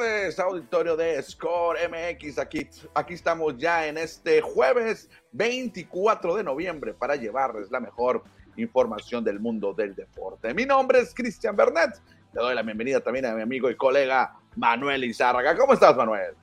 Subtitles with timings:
[0.00, 2.38] tardes, auditorio de Score MX.
[2.38, 8.22] Aquí, aquí estamos ya en este jueves 24 de noviembre para llevarles la mejor
[8.56, 10.54] información del mundo del deporte.
[10.54, 11.90] Mi nombre es Cristian Bernet.
[12.32, 15.56] Le doy la bienvenida también a mi amigo y colega Manuel Izárraga.
[15.56, 16.34] ¿Cómo estás, Manuel?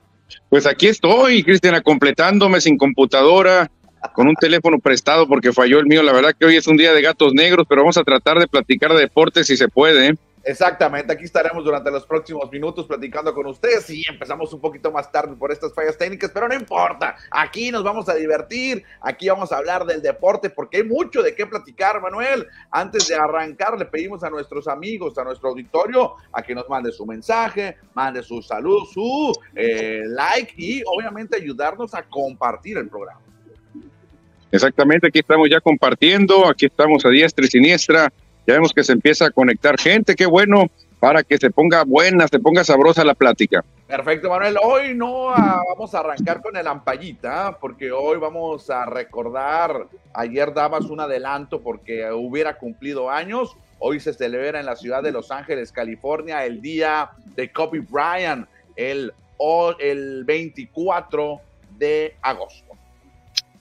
[0.48, 3.70] Pues aquí estoy, Cristian, completándome sin computadora,
[4.14, 6.02] con un teléfono prestado porque falló el mío.
[6.02, 8.46] La verdad que hoy es un día de gatos negros, pero vamos a tratar de
[8.46, 10.14] platicar de deportes si se puede.
[10.48, 15.12] Exactamente, aquí estaremos durante los próximos minutos platicando con ustedes y empezamos un poquito más
[15.12, 19.52] tarde por estas fallas técnicas, pero no importa, aquí nos vamos a divertir, aquí vamos
[19.52, 22.46] a hablar del deporte porque hay mucho de qué platicar, Manuel.
[22.70, 26.92] Antes de arrancar, le pedimos a nuestros amigos, a nuestro auditorio, a que nos mande
[26.92, 33.20] su mensaje, mande su salud, su eh, like y obviamente ayudarnos a compartir el programa.
[34.50, 38.10] Exactamente, aquí estamos ya compartiendo, aquí estamos a diestra y siniestra
[38.48, 42.26] ya vemos que se empieza a conectar gente, qué bueno, para que se ponga buena,
[42.28, 43.62] se ponga sabrosa la plática.
[43.86, 44.56] Perfecto, Manuel.
[44.62, 50.54] Hoy no ah, vamos a arrancar con el ampallita, porque hoy vamos a recordar, ayer
[50.54, 53.54] dabas un adelanto porque hubiera cumplido años.
[53.80, 58.48] Hoy se celebra en la ciudad de Los Ángeles, California, el día de Kobe Bryant,
[58.76, 59.12] el,
[59.78, 61.38] el 24
[61.76, 62.72] de agosto.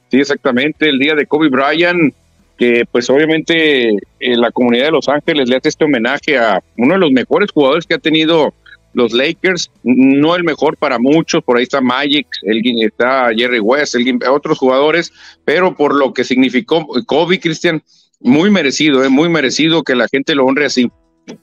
[0.09, 2.15] Sí, exactamente, el día de Kobe Bryant
[2.57, 6.95] que pues obviamente eh, la comunidad de Los Ángeles le hace este homenaje a uno
[6.95, 8.53] de los mejores jugadores que ha tenido
[8.93, 13.93] los Lakers, no el mejor para muchos, por ahí está Magic, el, está Jerry West,
[13.93, 15.13] el, otros jugadores,
[15.45, 17.83] pero por lo que significó Kobe, Cristian,
[18.19, 20.89] muy merecido, eh, muy merecido que la gente lo honre así.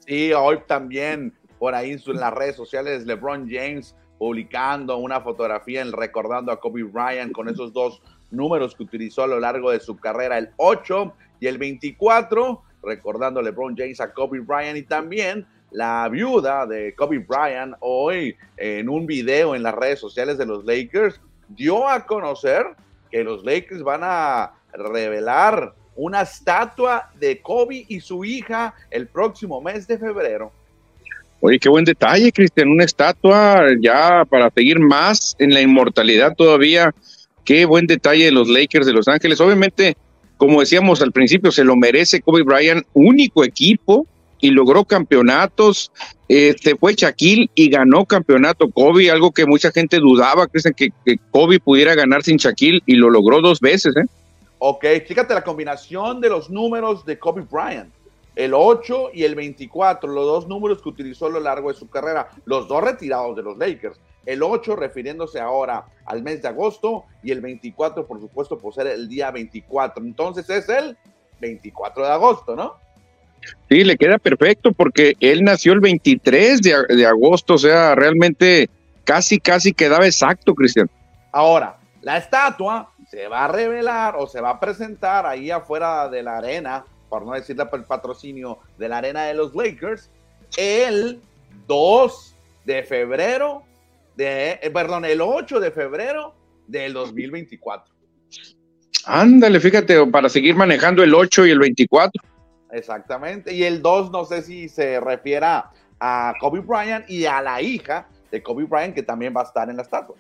[0.04, 6.50] Sí, hoy también por ahí en las redes sociales LeBron James publicando una fotografía recordando
[6.50, 10.38] a Kobe Bryant con esos dos números que utilizó a lo largo de su carrera,
[10.38, 16.66] el 8 y el 24, recordando LeBron James a Kobe Bryant y también la viuda
[16.66, 21.88] de Kobe Bryant hoy en un video en las redes sociales de los Lakers dio
[21.88, 22.64] a conocer
[23.10, 29.60] que los Lakers van a revelar una estatua de Kobe y su hija el próximo
[29.60, 30.52] mes de febrero.
[31.40, 36.94] Oye, qué buen detalle, Cristian, una estatua ya para seguir más en la inmortalidad todavía
[37.44, 39.40] Qué buen detalle de los Lakers de Los Ángeles.
[39.40, 39.96] Obviamente,
[40.36, 44.06] como decíamos al principio, se lo merece Kobe Bryant, único equipo
[44.40, 45.90] y logró campeonatos.
[46.28, 51.18] Este fue Shaquille y ganó campeonato Kobe, algo que mucha gente dudaba, creen que, que
[51.30, 53.96] Kobe pudiera ganar sin Shaquille y lo logró dos veces.
[53.96, 54.04] ¿eh?
[54.58, 57.92] Ok, fíjate la combinación de los números de Kobe Bryant.
[58.36, 61.88] El 8 y el 24, los dos números que utilizó a lo largo de su
[61.88, 67.04] carrera, los dos retirados de los Lakers el 8 refiriéndose ahora al mes de agosto
[67.22, 70.02] y el 24 por supuesto por ser el día 24.
[70.04, 70.96] Entonces es el
[71.40, 72.76] 24 de agosto, ¿no?
[73.68, 78.70] Sí, le queda perfecto porque él nació el 23 de, agosto, o sea, realmente
[79.04, 80.88] casi, casi quedaba exacto, Cristian.
[81.30, 86.22] Ahora, la estatua se va a revelar o se va a presentar ahí afuera de
[86.22, 90.10] la arena, por no decirle el patrocinio de la arena de los Lakers,
[90.56, 91.20] el
[91.68, 92.34] 2
[92.64, 93.62] de febrero
[94.16, 96.34] de, eh, perdón, el 8 de febrero
[96.66, 97.94] del 2024.
[99.06, 102.20] Ándale, fíjate, para seguir manejando el 8 y el 24.
[102.72, 105.70] Exactamente, y el 2 no sé si se refiera
[106.00, 109.70] a Kobe Bryant y a la hija de Kobe Bryant que también va a estar
[109.70, 110.16] en la estatua.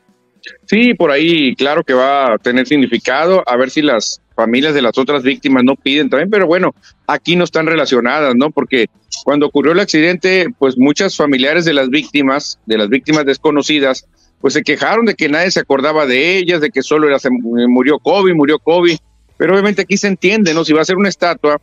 [0.66, 4.82] Sí, por ahí claro que va a tener significado, a ver si las familias de
[4.82, 6.74] las otras víctimas no piden también, pero bueno,
[7.06, 8.50] aquí no están relacionadas, ¿no?
[8.50, 8.86] Porque
[9.24, 14.06] cuando ocurrió el accidente, pues muchas familiares de las víctimas, de las víctimas desconocidas,
[14.40, 17.30] pues se quejaron de que nadie se acordaba de ellas, de que solo era, se
[17.30, 18.98] murió Kobe, murió Kobe,
[19.36, 20.64] pero obviamente aquí se entiende, ¿no?
[20.64, 21.60] Si va a ser una estatua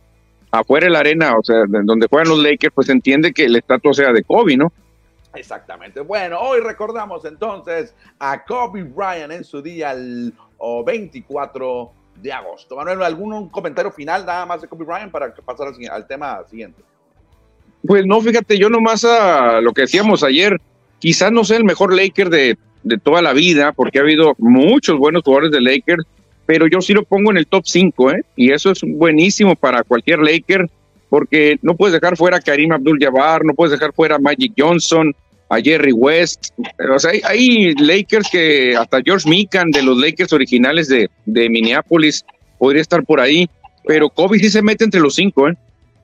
[0.50, 3.58] afuera de la arena, o sea, donde juegan los Lakers, pues se entiende que la
[3.58, 4.72] estatua sea de Kobe, ¿no?
[5.34, 6.00] Exactamente.
[6.00, 10.34] Bueno, hoy recordamos entonces a Kobe Bryant en su día el
[10.84, 12.76] 24 de agosto.
[12.76, 16.82] Manuel, ¿algún comentario final nada más de Kobe Bryant para pasar al, tema siguiente?
[17.86, 20.60] Pues no, fíjate, yo nomás a lo que decíamos ayer,
[20.98, 24.98] quizás no sea el mejor Laker de, de toda la vida, porque ha habido muchos
[24.98, 26.04] buenos jugadores de Lakers,
[26.46, 28.24] pero yo sí lo pongo en el top 5, ¿eh?
[28.36, 30.68] Y eso es buenísimo para cualquier Laker,
[31.08, 35.14] porque no puedes dejar fuera a Karim Abdul-Jabbar, no puedes dejar fuera Magic Johnson,
[35.52, 36.48] a Jerry West.
[36.90, 42.24] O sea, hay, Lakers que hasta George Mikan de los Lakers originales de, de, Minneapolis
[42.56, 43.50] podría estar por ahí,
[43.86, 45.54] pero Kobe sí se mete entre los cinco, ¿eh?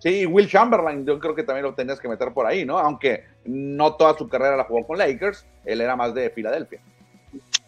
[0.00, 2.79] Sí, Will Chamberlain, yo creo que también lo tenías que meter por ahí, ¿no?
[2.79, 6.81] Aunque no toda su carrera la jugó con Lakers, él era más de Filadelfia.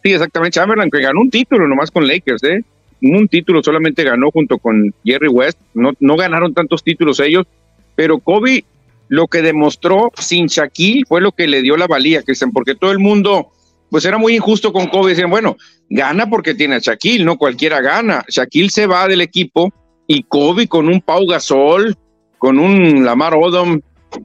[0.03, 0.59] Sí, exactamente.
[0.59, 2.63] Chamberlain que ganó un título nomás con Lakers, ¿eh?
[3.01, 5.57] Un título solamente ganó junto con Jerry West.
[5.73, 7.47] No, no ganaron tantos títulos ellos,
[7.95, 8.63] pero Kobe
[9.11, 12.91] lo que demostró sin Shaquille fue lo que le dio la valía, Cristian, porque todo
[12.91, 13.51] el mundo,
[13.89, 15.09] pues era muy injusto con Kobe.
[15.09, 15.57] Decían, bueno,
[15.89, 18.23] gana porque tiene a Shaquille, no cualquiera gana.
[18.29, 19.69] Shaquille se va del equipo
[20.07, 21.97] y Kobe con un Pau Gasol,
[22.37, 23.81] con un Lamar Odom,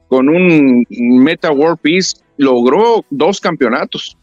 [0.07, 4.17] con un Meta World Peace, logró dos campeonatos.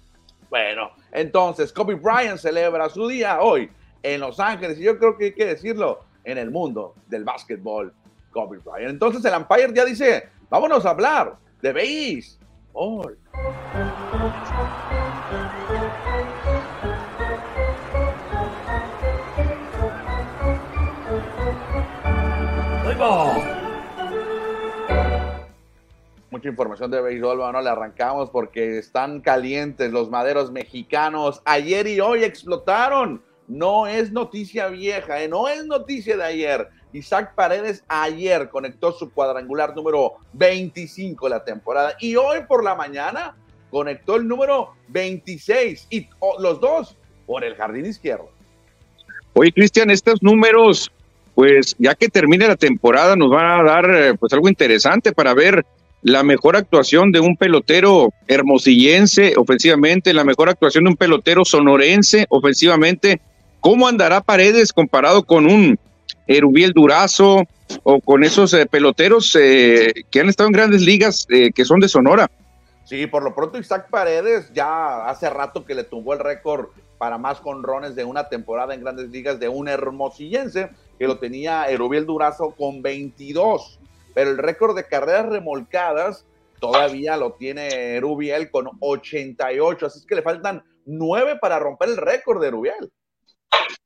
[0.48, 3.68] Bueno, entonces Kobe Bryant celebra su día hoy
[4.02, 7.92] en Los Ángeles y yo creo que hay que decirlo en el mundo del básquetbol,
[8.30, 8.92] Kobe Bryant.
[8.92, 13.18] Entonces el Empire ya dice, vámonos a hablar de béisbol.
[26.30, 31.42] Mucha información de béisbol, bueno, le arrancamos porque están calientes los maderos mexicanos.
[31.44, 33.22] Ayer y hoy explotaron.
[33.46, 35.28] No es noticia vieja, ¿eh?
[35.28, 36.68] no es noticia de ayer.
[36.94, 42.76] Isaac Paredes ayer conectó su cuadrangular número 25 de la temporada y hoy por la
[42.76, 43.36] mañana
[43.68, 46.96] conectó el número 26 y oh, los dos
[47.26, 48.30] por el jardín izquierdo.
[49.32, 50.92] Oye, Cristian, estos números,
[51.34, 55.34] pues ya que termine la temporada, nos van a dar eh, pues algo interesante para
[55.34, 55.66] ver
[56.02, 62.26] la mejor actuación de un pelotero hermosillense ofensivamente, la mejor actuación de un pelotero sonorense
[62.28, 63.20] ofensivamente.
[63.58, 65.78] ¿Cómo andará Paredes comparado con un
[66.26, 67.44] Erubiel Durazo
[67.82, 71.80] o con esos eh, peloteros eh, que han estado en grandes ligas eh, que son
[71.80, 72.30] de Sonora?
[72.84, 76.68] Sí, por lo pronto Isaac Paredes ya hace rato que le tumbó el récord
[76.98, 81.64] para más conrones de una temporada en grandes ligas de un hermosillense que lo tenía
[81.68, 83.78] Erubiel Durazo con 22
[84.14, 86.24] pero el récord de carreras remolcadas
[86.60, 91.96] todavía lo tiene Rubiel con 88, así es que le faltan nueve para romper el
[91.96, 92.92] récord de Rubiel.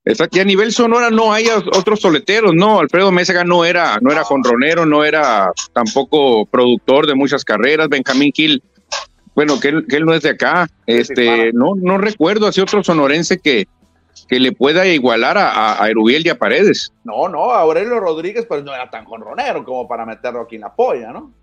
[0.05, 4.11] Es aquí a nivel sonora no hay otros soleteros, no, Alfredo Mésaga no era, no
[4.11, 8.63] era jonronero, no era tampoco productor de muchas carreras, Benjamín Gil,
[9.35, 12.83] bueno, que él, que él no es de acá, este, no, no recuerdo así otro
[12.83, 13.69] sonorense que,
[14.29, 16.93] que le pueda igualar a, a, Erubiel y a Paredes.
[17.05, 20.75] No, no, Aurelio Rodríguez pues no era tan jonronero como para meterlo aquí en la
[20.75, 21.35] polla, ¿no?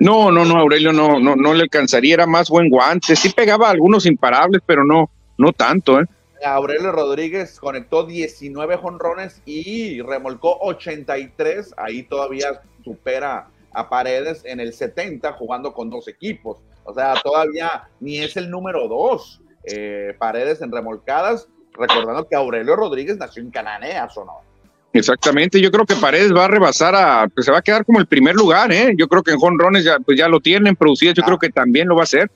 [0.00, 3.70] No, no, no, Aurelio no, no, no le alcanzaría, era más buen guante, sí pegaba
[3.70, 5.08] algunos imparables, pero no,
[5.38, 6.04] no tanto, ¿eh?
[6.44, 14.72] Aurelio Rodríguez conectó 19 jonrones y remolcó 83, ahí todavía supera a Paredes en el
[14.72, 20.62] 70 jugando con dos equipos, o sea, todavía ni es el número dos, eh, Paredes
[20.62, 24.48] en remolcadas, recordando que Aurelio Rodríguez nació en Cananea, Sonora.
[24.92, 28.00] Exactamente, yo creo que Paredes va a rebasar a, pues se va a quedar como
[28.00, 28.94] el primer lugar, ¿eh?
[28.96, 31.26] Yo creo que en jonrones ya, pues ya lo tienen producido, yo ah.
[31.26, 32.30] creo que también lo va a hacer.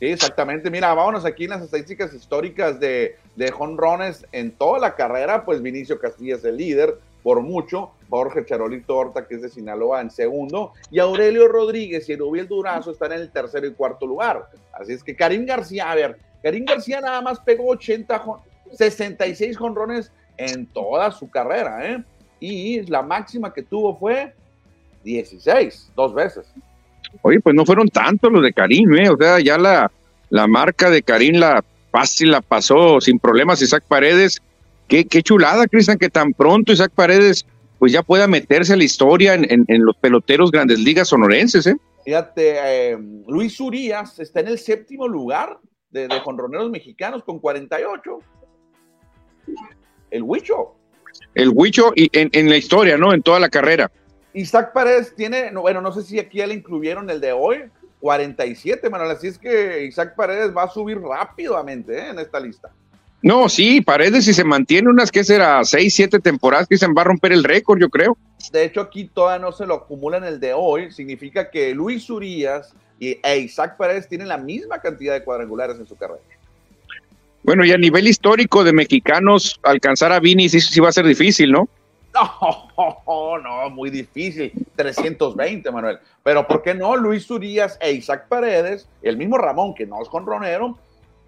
[0.00, 0.70] Sí, exactamente.
[0.70, 3.16] Mira, vámonos aquí en las estadísticas históricas de,
[3.52, 8.96] jonrones en toda la carrera, pues Vinicio Castilla es el líder por mucho, Jorge Charolito
[8.96, 13.20] Horta, que es de Sinaloa, en segundo, y Aurelio Rodríguez y Erubiel Durazo están en
[13.20, 14.48] el tercero y cuarto lugar.
[14.72, 18.22] Así es que Karim García, a ver, Karim García nada más pegó 80,
[18.72, 22.02] 66 jonrones en toda su carrera, ¿eh?
[22.40, 24.32] Y la máxima que tuvo fue
[25.04, 26.50] 16, dos veces.
[27.22, 29.10] Oye, pues no fueron tantos los de Karim, ¿eh?
[29.10, 29.90] O sea, ya la,
[30.30, 34.40] la marca de Karim la fácil la pasó sin problemas Isaac Paredes.
[34.88, 37.46] Qué, qué chulada, Cristian, que tan pronto Isaac Paredes
[37.78, 41.76] pues ya pueda meterse a la historia en, en, los peloteros grandes ligas sonorenses, ¿eh?
[42.04, 45.58] Fíjate, eh, Luis Urias está en el séptimo lugar
[45.90, 48.18] de, de jonroneros mexicanos con 48
[50.10, 50.74] el Huicho.
[51.34, 53.12] El Huicho y en, la historia, ¿no?
[53.12, 53.90] En toda la carrera.
[54.32, 57.64] Isaac Paredes tiene, bueno, no sé si aquí ya le incluyeron el de hoy,
[58.00, 59.10] 47, Manuel.
[59.10, 62.08] Así es que Isaac Paredes va a subir rápidamente ¿eh?
[62.10, 62.70] en esta lista.
[63.22, 65.62] No, sí, Paredes si se mantiene unas, que será?
[65.64, 68.16] Seis, siete temporadas que se va a romper el récord, yo creo.
[68.50, 70.90] De hecho, aquí todavía no se lo acumulan el de hoy.
[70.90, 75.86] Significa que Luis Urias y e Isaac Paredes tienen la misma cantidad de cuadrangulares en
[75.86, 76.20] su carrera.
[77.42, 81.06] Bueno, y a nivel histórico de mexicanos, alcanzar a Vini sí, sí va a ser
[81.06, 81.68] difícil, ¿no?
[83.06, 84.52] No, no, muy difícil.
[84.76, 85.98] 320, Manuel.
[86.22, 86.96] Pero ¿por qué no?
[86.96, 90.78] Luis Urias e Isaac Paredes, el mismo Ramón, que no es con Ronero,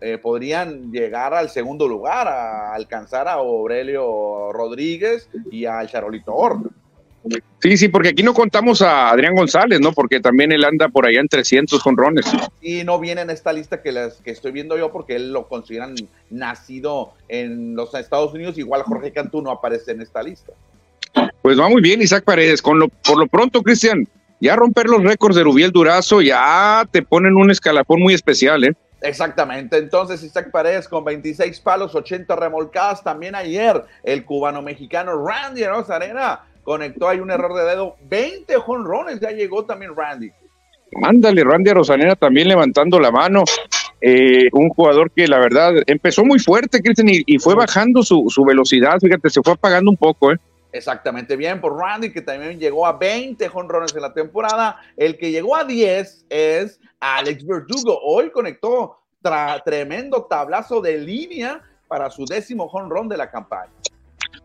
[0.01, 6.71] eh, podrían llegar al segundo lugar, a alcanzar a Aurelio Rodríguez y al Charolito Horta.
[7.61, 9.93] Sí, sí, porque aquí no contamos a Adrián González, ¿no?
[9.93, 12.27] Porque también él anda por allá en 300 jonrones.
[12.61, 15.47] Y no viene en esta lista que, las, que estoy viendo yo porque él lo
[15.47, 15.95] consideran
[16.31, 18.59] nacido en los Estados Unidos.
[18.59, 20.53] Igual Jorge Cantú no aparece en esta lista.
[21.43, 22.63] Pues va muy bien Isaac Paredes.
[22.63, 24.07] Con lo, por lo pronto, Cristian,
[24.41, 28.75] ya romper los récords de Rubiel Durazo ya te ponen un escalafón muy especial, ¿eh?
[29.03, 35.65] Exactamente, entonces Isaac Paredes con 26 palos, 80 remolcadas, también ayer el cubano mexicano Randy
[35.65, 40.31] Rosarena conectó ahí un error de dedo, 20 jonrones, ya llegó también Randy.
[41.03, 43.43] Ándale, Randy Rosanera también levantando la mano.
[44.01, 48.45] Eh, un jugador que la verdad empezó muy fuerte, Cristian, y, fue bajando su, su,
[48.45, 48.99] velocidad.
[49.01, 50.37] Fíjate, se fue apagando un poco, ¿eh?
[50.73, 54.81] Exactamente bien por Randy, que también llegó a 20 jonrones en la temporada.
[54.97, 58.00] El que llegó a 10 es Alex Verdugo.
[58.02, 58.99] Hoy conectó
[59.64, 63.71] tremendo tablazo de línea para su décimo jonrón de la campaña.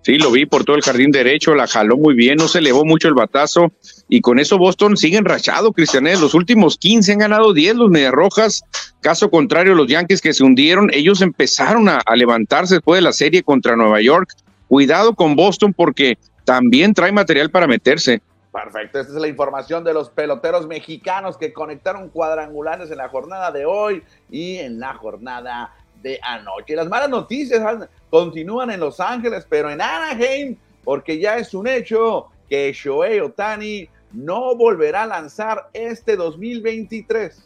[0.02, 2.86] Sí, lo vi por todo el jardín derecho, la jaló muy bien, no se elevó
[2.86, 3.72] mucho el batazo
[4.08, 6.20] y con eso Boston sigue enrachado, Cristianet.
[6.20, 8.64] Los últimos 15 han ganado 10 los Medias Rojas.
[9.02, 13.44] Caso contrario, los Yankees que se hundieron, ellos empezaron a levantarse después de la serie
[13.44, 14.30] contra Nueva York.
[14.68, 18.22] Cuidado con Boston porque también trae material para meterse.
[18.52, 23.52] Perfecto, esta es la información de los peloteros mexicanos que conectaron cuadrangulares en la jornada
[23.52, 26.76] de hoy y en la jornada de anoche.
[26.76, 32.28] Las malas noticias continúan en Los Ángeles, pero en Anaheim, porque ya es un hecho
[32.50, 37.44] que Shohei Otani no volverá a lanzar este 2023.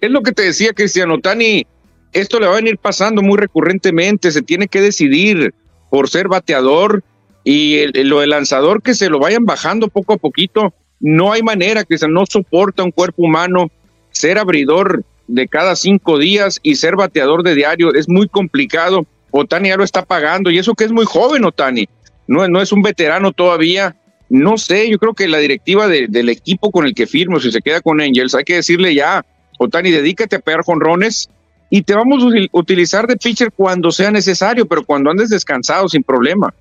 [0.00, 1.66] Es lo que te decía Cristiano Otani,
[2.12, 5.52] esto le va a venir pasando muy recurrentemente, se tiene que decidir
[5.90, 7.02] por ser bateador
[7.44, 10.74] y lo del lanzador que se lo vayan bajando poco a poquito.
[10.98, 13.70] No hay manera, Cristian, no soporta un cuerpo humano
[14.10, 17.94] ser abridor de cada cinco días y ser bateador de diario.
[17.94, 19.06] Es muy complicado.
[19.30, 21.88] Otani ya lo está pagando y eso que es muy joven, Otani.
[22.26, 23.94] No, no es un veterano todavía.
[24.28, 27.62] No sé, yo creo que la directiva del equipo con el que firmo, si se
[27.62, 29.24] queda con Angels, hay que decirle ya,
[29.58, 31.30] Otani, dedícate a pegar jonrones
[31.70, 36.02] y te vamos a utilizar de pitcher cuando sea necesario, pero cuando andes descansado, sin
[36.02, 36.54] problema.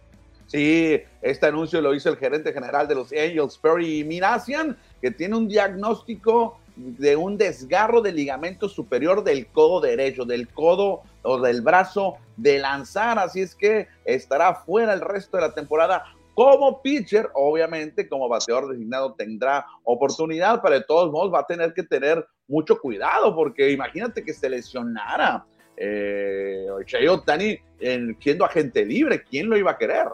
[0.47, 5.35] Sí, este anuncio lo hizo el gerente general de los Angels, Perry Minasian, que tiene
[5.35, 11.61] un diagnóstico de un desgarro del ligamento superior del codo derecho, del codo o del
[11.61, 16.03] brazo de lanzar, así es que estará fuera el resto de la temporada.
[16.33, 21.73] Como pitcher, obviamente, como bateador designado tendrá oportunidad, pero de todos modos va a tener
[21.73, 25.45] que tener mucho cuidado, porque imagínate que se lesionara
[25.77, 26.67] eh,
[27.09, 27.59] Otani
[28.19, 30.07] siendo agente libre, ¿quién lo iba a querer?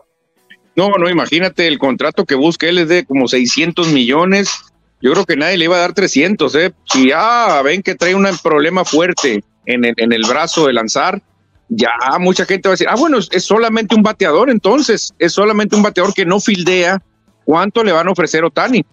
[0.76, 4.72] No, no, imagínate el contrato que busca él es de como 600 millones
[5.02, 6.74] yo creo que nadie le iba a dar 300, ¿eh?
[6.86, 11.22] Si ya ven que trae un problema fuerte en el, en el brazo de lanzar,
[11.70, 15.76] ya mucha gente va a decir, ah, bueno, es solamente un bateador, entonces, es solamente
[15.76, 17.02] un bateador que no fildea.
[17.46, 18.86] ¿Cuánto le van a ofrecer Otani?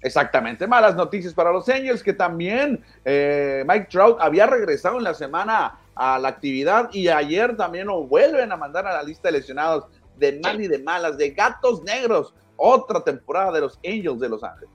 [0.00, 5.14] Exactamente, malas noticias para los Angels, que también eh, Mike Trout había regresado en la
[5.14, 9.38] semana a la actividad y ayer también lo vuelven a mandar a la lista de
[9.38, 9.86] lesionados
[10.16, 12.32] de mal y de malas, de gatos negros.
[12.56, 14.68] Otra temporada de los Angels de Los Ángeles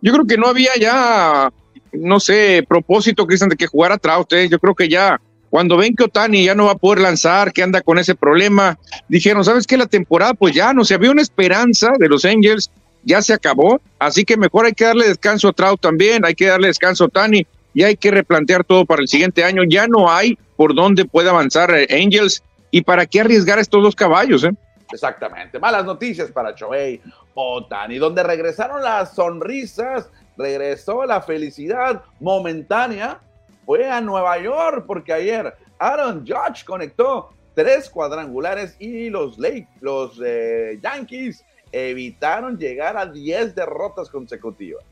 [0.00, 1.52] yo creo que no había ya,
[1.92, 4.32] no sé, propósito, Cristian, de que jugara Trout.
[4.32, 4.48] ¿eh?
[4.48, 5.20] Yo creo que ya,
[5.50, 8.78] cuando ven que Otani ya no va a poder lanzar, que anda con ese problema,
[9.08, 9.76] dijeron, ¿sabes qué?
[9.76, 12.70] La temporada, pues ya, no se había una esperanza de los Angels,
[13.06, 16.46] ya se acabó, así que mejor hay que darle descanso a Trout también, hay que
[16.46, 19.62] darle descanso a Otani y hay que replantear todo para el siguiente año.
[19.62, 23.94] Ya no hay por dónde pueda avanzar eh, Angels y para qué arriesgar estos dos
[23.94, 24.50] caballos, ¿eh?
[24.92, 25.58] Exactamente.
[25.60, 27.00] Malas noticias para Choey
[27.34, 33.20] Otani, donde regresaron las sonrisas, regresó la felicidad momentánea,
[33.64, 40.20] fue a Nueva York porque ayer Aaron Judge conectó tres cuadrangulares y los, Lake, los
[40.24, 41.44] eh, Yankees
[41.76, 44.84] evitaron llegar a 10 derrotas consecutivas.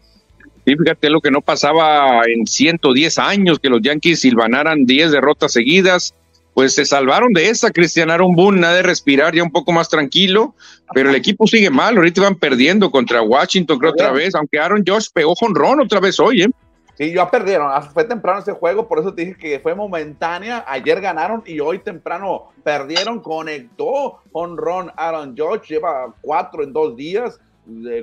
[0.64, 5.52] Y fíjate lo que no pasaba en 110 años, que los Yankees silvanaran 10 derrotas
[5.52, 6.14] seguidas
[6.54, 9.88] pues se salvaron de esa, Cristian Aaron Boone, nada de respirar ya un poco más
[9.88, 10.54] tranquilo,
[10.94, 14.84] pero el equipo sigue mal, ahorita van perdiendo contra Washington, creo otra vez, aunque Aaron
[14.86, 16.48] Josh pegó jonrón otra vez hoy, ¿eh?
[16.96, 20.64] Sí, ya perdieron, ah, fue temprano ese juego, por eso te dije que fue momentánea,
[20.68, 27.40] ayer ganaron y hoy temprano perdieron, conectó jonrón Aaron Josh, lleva cuatro en dos días,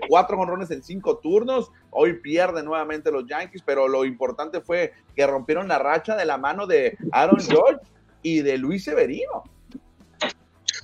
[0.09, 1.71] cuatro jonrones en cinco turnos.
[1.89, 6.37] Hoy pierde nuevamente los Yankees, pero lo importante fue que rompieron la racha de la
[6.37, 7.79] mano de Aaron George
[8.21, 9.43] y de Luis Severino.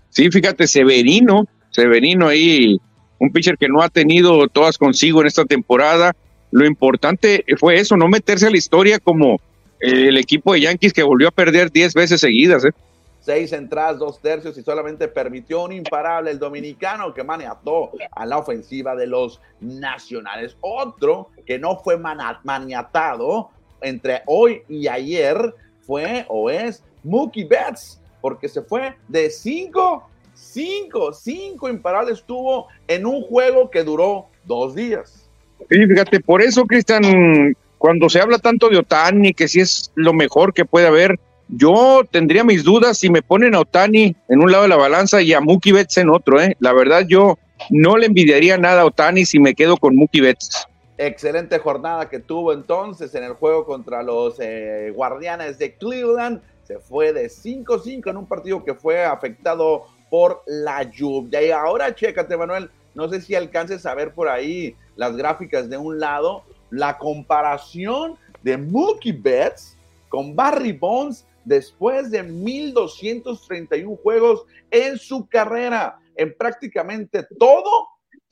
[0.09, 2.79] Sí, fíjate, Severino, Severino ahí,
[3.19, 6.15] un pitcher que no ha tenido todas consigo en esta temporada.
[6.51, 9.35] Lo importante fue eso, no meterse a la historia como
[9.79, 12.65] eh, el equipo de Yankees que volvió a perder 10 veces seguidas.
[12.65, 12.71] ¿eh?
[13.19, 18.37] Seis entradas, dos tercios y solamente permitió un imparable el dominicano que maniató a la
[18.37, 20.55] ofensiva de los nacionales.
[20.61, 23.49] Otro que no fue maniatado
[23.81, 31.13] entre hoy y ayer fue o es Mookie Betts, porque se fue de cinco, cinco,
[31.13, 35.26] cinco imparables tuvo en un juego que duró dos días.
[35.69, 40.53] Fíjate, por eso, Cristian, cuando se habla tanto de Otani, que si es lo mejor
[40.53, 44.63] que puede haber, yo tendría mis dudas si me ponen a Otani en un lado
[44.63, 46.55] de la balanza y a Mookie Betts en otro, ¿eh?
[46.59, 47.37] La verdad, yo
[47.69, 50.67] no le envidiaría nada a Otani si me quedo con Mookie Betts.
[50.97, 56.41] Excelente jornada que tuvo entonces en el juego contra los eh, Guardianes de Cleveland.
[56.63, 61.41] Se fue de 5-5 en un partido que fue afectado por la lluvia.
[61.41, 65.77] Y ahora, chécate, Manuel, no sé si alcances a ver por ahí las gráficas de
[65.77, 69.77] un lado, la comparación de Mookie Betts
[70.09, 75.99] con Barry Bonds después de 1.231 juegos en su carrera.
[76.15, 77.87] En prácticamente todo,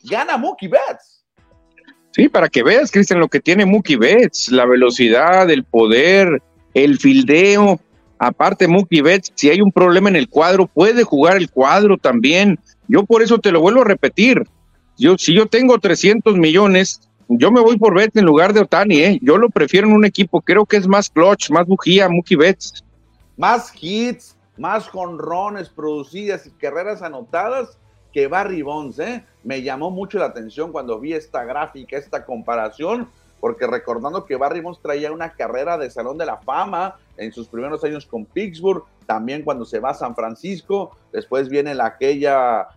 [0.09, 1.23] gana Mookie Betts.
[2.09, 6.41] Sí, para que veas, Cristian, lo que tiene Mookie Betts, la velocidad, el poder,
[6.73, 7.79] el fildeo.
[8.17, 12.57] Aparte, Mookie Betts, si hay un problema en el cuadro, puede jugar el cuadro también.
[12.87, 14.43] Yo por eso te lo vuelvo a repetir.
[14.97, 18.99] Yo, si yo tengo 300 millones, yo me voy por Betts en lugar de Otani,
[18.99, 19.19] ¿eh?
[19.21, 22.83] Yo lo prefiero en un equipo, creo que es más clutch, más bujía, Mookie Betts.
[23.35, 27.77] Más hits, más jonrones producidas y carreras anotadas
[28.13, 29.25] que Barry Bonds, ¿eh?
[29.43, 33.09] Me llamó mucho la atención cuando vi esta gráfica, esta comparación,
[33.41, 37.47] porque recordando que Barry Bonds traía una carrera de Salón de la Fama en sus
[37.47, 42.69] primeros años con Pittsburgh, también cuando se va a San Francisco, después viene la aquella,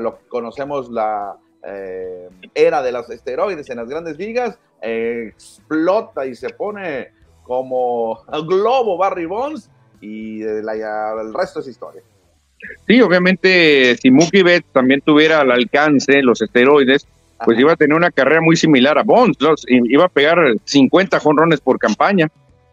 [0.00, 6.26] lo que conocemos la eh, era de los esteroides en las grandes ligas, eh, explota
[6.26, 7.08] y se pone
[7.42, 9.70] como globo Barry Bonds
[10.00, 12.02] y el resto es historia.
[12.86, 17.06] Sí, obviamente, si Mookie Betts también tuviera al alcance los esteroides,
[17.44, 21.60] pues iba a tener una carrera muy similar a Bonds, iba a pegar 50 jonrones
[21.60, 22.28] por campaña.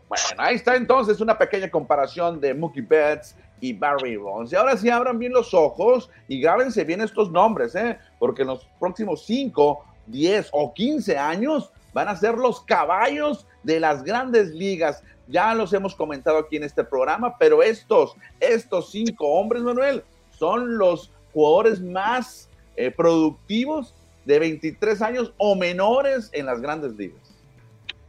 [0.10, 4.52] Bueno, ahí está entonces una pequeña comparación de Mookie Betts y Barry Bonds.
[4.52, 7.98] Y ahora sí abran bien los ojos y grábense bien estos nombres, ¿eh?
[8.20, 13.80] porque en los próximos 5, 10 o 15 años van a ser los caballos de
[13.80, 15.04] las grandes ligas.
[15.28, 20.78] Ya los hemos comentado aquí en este programa, pero estos, estos cinco hombres, Manuel, son
[20.78, 23.94] los jugadores más eh, productivos
[24.26, 27.20] de 23 años o menores en las grandes ligas.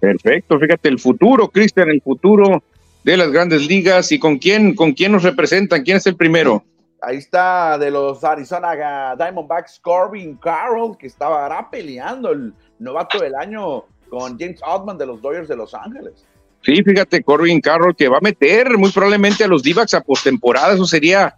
[0.01, 2.63] Perfecto, fíjate, el futuro, Cristian, el futuro
[3.13, 6.63] de las grandes ligas y con quién, con quién nos representan, quién es el primero.
[7.01, 13.85] Ahí está de los Arizona Diamondbacks, Corbin Carroll, que estaba peleando el novato del año
[14.11, 16.27] con James Ottman de los Dodgers de Los Ángeles.
[16.63, 20.75] Sí, fíjate, Corbin Carroll que va a meter muy probablemente a los d a postemporada,
[20.75, 21.35] eso sería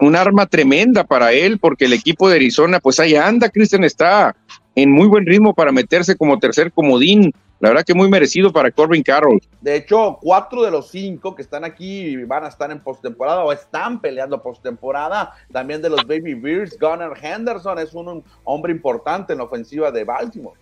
[0.00, 4.34] un arma tremenda para él, porque el equipo de Arizona, pues ahí anda, Cristian está
[4.74, 7.32] en muy buen ritmo para meterse como tercer comodín.
[7.62, 9.40] La verdad que muy merecido para Corbin Carroll.
[9.60, 13.52] De hecho, cuatro de los cinco que están aquí van a estar en postemporada o
[13.52, 15.32] están peleando postemporada.
[15.52, 20.02] También de los Baby Bears, Gunnar Henderson es un hombre importante en la ofensiva de
[20.02, 20.58] Baltimore.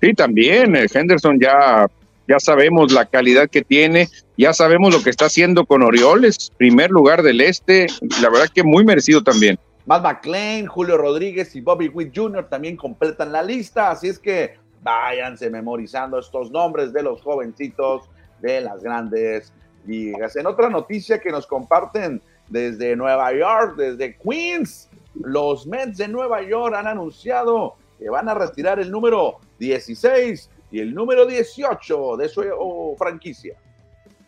[0.00, 1.86] Sí, también eh, Henderson ya
[2.26, 6.90] ya sabemos la calidad que tiene, ya sabemos lo que está haciendo con Orioles, primer
[6.90, 7.86] lugar del este,
[8.20, 9.56] la verdad que muy merecido también.
[9.86, 12.48] Matt McLean, Julio Rodríguez y Bobby Witt Jr.
[12.48, 18.08] también completan la lista, así es que váyanse memorizando estos nombres de los jovencitos
[18.40, 19.52] de las grandes
[19.86, 20.36] ligas.
[20.36, 26.42] En otra noticia que nos comparten desde Nueva York, desde Queens, los Mets de Nueva
[26.42, 32.28] York han anunciado que van a retirar el número 16 y el número 18 de
[32.28, 33.56] su oh, franquicia.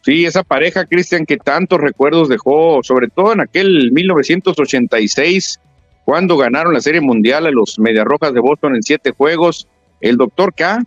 [0.03, 5.61] Sí, esa pareja, Cristian, que tantos recuerdos dejó, sobre todo en aquel 1986,
[6.05, 9.67] cuando ganaron la Serie Mundial a los Rojas de Boston en siete juegos,
[10.01, 10.83] el Doctor K,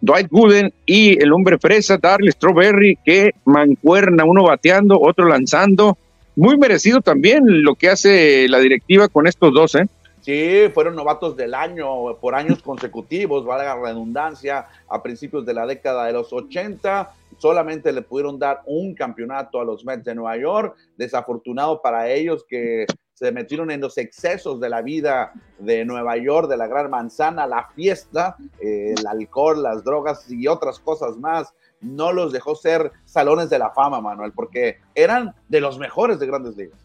[0.00, 5.96] Dwight Gooden y el hombre fresa, Darle Strawberry, que mancuerna, uno bateando, otro lanzando.
[6.36, 9.86] Muy merecido también lo que hace la directiva con estos dos, ¿eh?
[10.24, 15.66] Sí, fueron novatos del año por años consecutivos, valga la redundancia, a principios de la
[15.66, 17.12] década de los 80.
[17.36, 20.76] Solamente le pudieron dar un campeonato a los Mets de Nueva York.
[20.96, 26.48] Desafortunado para ellos que se metieron en los excesos de la vida de Nueva York,
[26.48, 31.54] de la Gran Manzana, la fiesta, eh, el alcohol, las drogas y otras cosas más.
[31.80, 36.26] No los dejó ser salones de la fama, Manuel, porque eran de los mejores de
[36.26, 36.78] grandes ligas.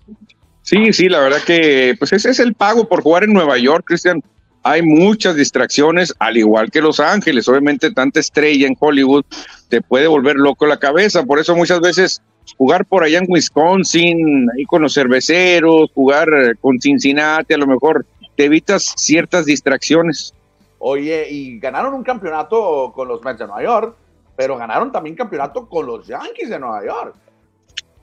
[0.61, 3.85] Sí, sí, la verdad que pues ese es el pago por jugar en Nueva York,
[3.87, 4.21] Cristian.
[4.61, 7.47] Hay muchas distracciones, al igual que Los Ángeles.
[7.47, 9.23] Obviamente, tanta estrella en Hollywood
[9.69, 11.23] te puede volver loco la cabeza.
[11.23, 12.21] Por eso muchas veces
[12.57, 17.67] jugar por allá en Wisconsin, ahí con los cerveceros, jugar eh, con Cincinnati, a lo
[17.67, 20.33] mejor te evitas ciertas distracciones.
[20.79, 23.95] Oye, y ganaron un campeonato con los Mets de Nueva York,
[24.35, 27.15] pero ganaron también campeonato con los Yankees de Nueva York.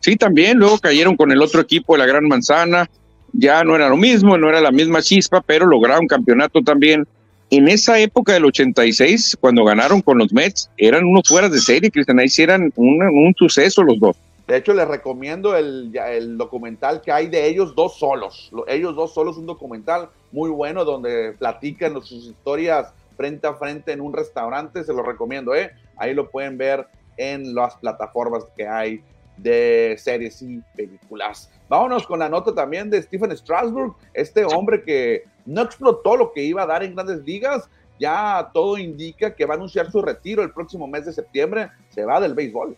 [0.01, 2.89] Sí, también, luego cayeron con el otro equipo de la Gran Manzana,
[3.33, 7.07] ya no era lo mismo, no era la misma chispa, pero lograron campeonato también.
[7.51, 11.91] En esa época del 86, cuando ganaron con los Mets, eran unos fuera de serie,
[11.91, 14.17] Cristian, ahí sí eran un, suceso los dos.
[14.47, 15.93] De hecho, les recomiendo el,
[16.39, 18.53] documental que hay de ellos dos solos.
[18.69, 24.01] Ellos dos solos, un documental muy bueno donde platican sus historias frente a frente en
[24.01, 25.73] un restaurante, se lo recomiendo, ¿eh?
[25.97, 29.03] Ahí lo pueden ver en las plataformas que hay
[29.37, 31.51] de series y películas.
[31.69, 36.43] Vámonos con la nota también de Stephen Strasburg, este hombre que no explotó lo que
[36.43, 37.69] iba a dar en grandes ligas.
[37.99, 41.71] Ya todo indica que va a anunciar su retiro el próximo mes de septiembre.
[41.89, 42.77] Se va del béisbol.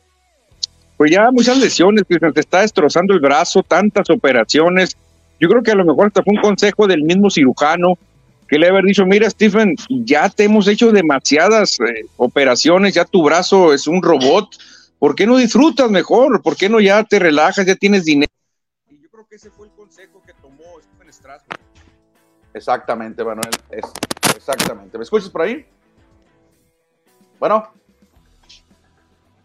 [0.98, 4.96] Pues ya muchas lesiones, te está destrozando el brazo, tantas operaciones.
[5.38, 7.96] Yo creo que a lo mejor hasta fue un consejo del mismo cirujano
[8.48, 13.22] que le haber dicho, mira Stephen, ya te hemos hecho demasiadas eh, operaciones, ya tu
[13.22, 14.48] brazo es un robot,
[14.98, 16.42] ¿por qué no disfrutas mejor?
[16.42, 18.32] ¿Por qué no ya te relajas, ya tienes dinero?
[18.90, 21.60] Y yo creo que ese fue el consejo que tomó Stephen Strasburg.
[22.54, 23.50] Exactamente, Manuel,
[24.34, 24.98] exactamente.
[24.98, 25.64] ¿Me escuchas por ahí?
[27.38, 27.70] Bueno.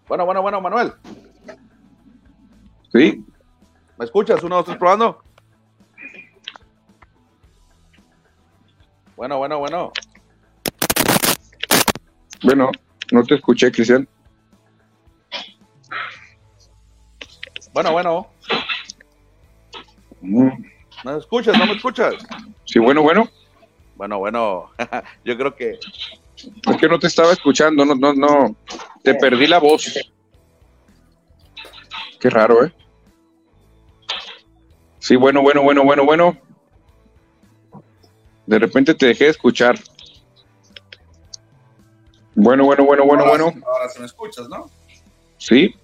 [0.08, 0.94] Bueno, bueno, bueno, Manuel.
[2.94, 3.26] Sí.
[3.98, 4.44] ¿Me escuchas?
[4.44, 5.24] ¿Uno, dos, tres, probando?
[9.16, 9.92] Bueno, bueno, bueno.
[12.44, 12.72] Bueno,
[13.12, 14.08] no te escuché, Cristian.
[17.74, 18.28] Bueno, bueno.
[20.22, 20.52] ¿No
[21.04, 21.58] me escuchas?
[21.58, 22.14] ¿No me escuchas?
[22.66, 23.28] Sí, bueno, bueno.
[23.96, 24.70] Bueno, bueno.
[25.26, 25.80] Yo creo que.
[26.36, 28.56] Es que no te estaba escuchando, no, no, no.
[29.02, 29.94] Te perdí la voz.
[32.20, 32.74] Qué raro, ¿eh?
[35.04, 36.38] Sí, bueno, bueno, bueno, bueno, bueno.
[38.46, 39.78] De repente te dejé de escuchar.
[42.36, 43.54] Bueno, bueno, bueno, bueno, bueno.
[43.66, 44.72] Ahora sí me escuchas, ¿no?
[45.38, 45.76] Sí.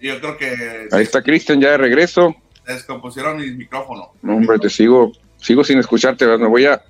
[0.00, 0.88] Yo creo que.
[0.90, 2.34] Ahí está Cristian ya de regreso.
[2.66, 4.10] Descompusieron mi micrófono.
[4.20, 6.26] No, hombre, te sigo, sigo sin escucharte.
[6.26, 6.82] Me voy a.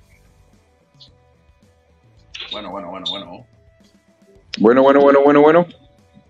[2.51, 3.45] Bueno, bueno, bueno, bueno.
[4.57, 5.67] Bueno, bueno, bueno, bueno, bueno.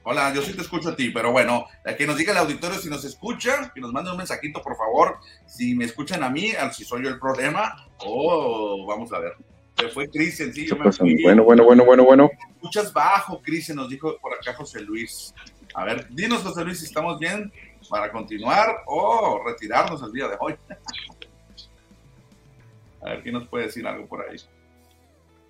[0.09, 1.65] Hola, yo sí te escucho a ti, pero bueno,
[1.97, 5.17] que nos diga el auditorio si nos escucha, que nos mande un mensajito, por favor,
[5.45, 9.33] si me escuchan a mí, si soy yo el problema, o vamos a ver.
[9.77, 11.21] Se fue Cristian, sí, yo me fui.
[11.21, 12.29] Bueno, bueno, bueno, bueno, bueno.
[12.55, 15.35] Escuchas bajo, Cristian, nos dijo por acá José Luis.
[15.73, 17.51] A ver, dinos, José Luis, si estamos bien
[17.89, 20.55] para continuar o retirarnos el día de hoy.
[23.01, 24.37] a ver, ¿quién nos puede decir algo por ahí?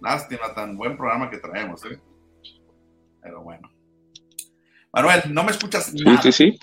[0.02, 2.00] Lástima, tan buen programa que traemos, ¿eh?
[3.22, 3.77] Pero bueno.
[4.98, 6.20] Manuel, no me escuchas nada.
[6.24, 6.60] Sí, sí, sí.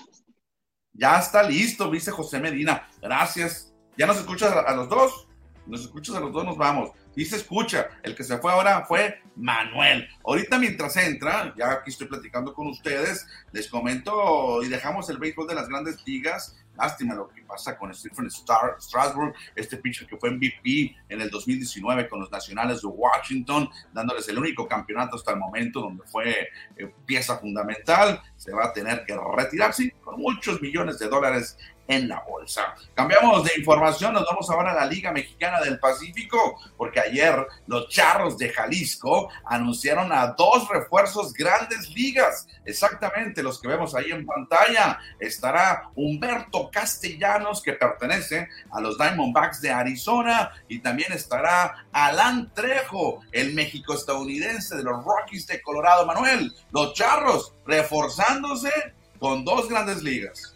[0.91, 2.85] Ya está listo, dice José Medina.
[3.01, 3.73] Gracias.
[3.97, 5.29] ¿Ya nos escuchas a, los dos?
[5.65, 6.91] Nos escuchas a los dos, nos vamos.
[7.15, 7.89] Y se escucha.
[8.03, 10.07] El que se fue ahora fue Manuel.
[10.23, 15.47] Ahorita mientras entra, ya aquí estoy platicando con ustedes, les comento y dejamos el béisbol
[15.47, 20.17] de las grandes ligas Lástima lo que pasa con Stephen Star, Strasburg, este pitcher que
[20.17, 25.31] fue MVP en el 2019 con los Nacionales de Washington, dándoles el único campeonato hasta
[25.31, 28.21] el momento donde fue eh, pieza fundamental.
[28.35, 32.75] Se va a tener que retirar, sí, con muchos millones de dólares en la bolsa.
[32.93, 37.89] Cambiamos de información, nos vamos ahora a la Liga Mexicana del Pacífico, porque ayer los
[37.89, 44.25] Charros de Jalisco anunciaron a dos refuerzos grandes ligas, exactamente los que vemos ahí en
[44.25, 44.99] pantalla.
[45.19, 53.21] Estará Humberto Castellanos, que pertenece a los Diamondbacks de Arizona, y también estará Alan Trejo,
[53.31, 56.05] el México estadounidense de los Rockies de Colorado.
[56.05, 58.71] Manuel, los Charros reforzándose
[59.19, 60.54] con dos grandes ligas.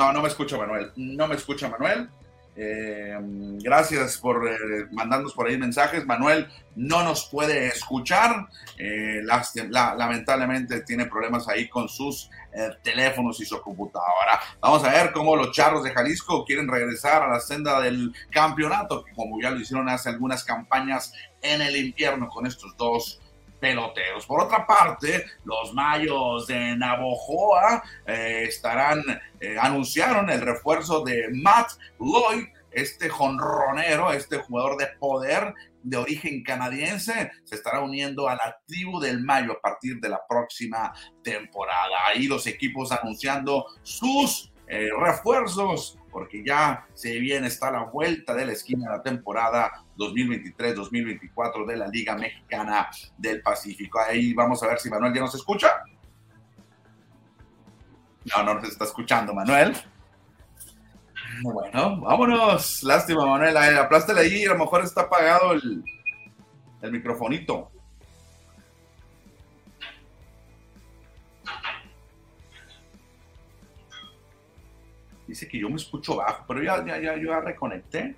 [0.00, 0.92] No, no me escucha Manuel.
[0.96, 2.08] No me escucha Manuel.
[2.56, 3.18] Eh,
[3.62, 6.06] gracias por eh, mandarnos por ahí mensajes.
[6.06, 8.48] Manuel no nos puede escuchar.
[8.78, 12.30] Eh, lamentablemente tiene problemas ahí con sus
[12.82, 14.40] teléfonos y su computadora.
[14.58, 19.04] Vamos a ver cómo los charros de Jalisco quieren regresar a la senda del campeonato,
[19.14, 23.20] como ya lo hicieron hace algunas campañas en el invierno con estos dos
[23.60, 24.26] peloteros.
[24.26, 29.02] Por otra parte, los Mayos de Navojoa eh, estarán,
[29.40, 36.42] eh, anunciaron el refuerzo de Matt Lloyd, este jonronero, este jugador de poder de origen
[36.42, 40.92] canadiense, se estará uniendo a la tribu del Mayo a partir de la próxima
[41.22, 42.06] temporada.
[42.06, 48.46] Ahí los equipos anunciando sus eh, refuerzos porque ya se viene, está la vuelta de
[48.46, 54.00] la esquina de la temporada 2023-2024 de la Liga Mexicana del Pacífico.
[54.00, 55.68] Ahí vamos a ver si Manuel ya nos escucha.
[58.24, 59.76] No, no nos está escuchando, Manuel.
[61.42, 62.82] Bueno, vámonos.
[62.82, 63.56] Lástima, Manuel.
[63.56, 65.84] Aplástale ahí, a lo mejor está apagado el,
[66.82, 67.70] el microfonito.
[75.26, 78.16] Dice que yo me escucho bajo, pero ya, ya, ya, ya reconecté.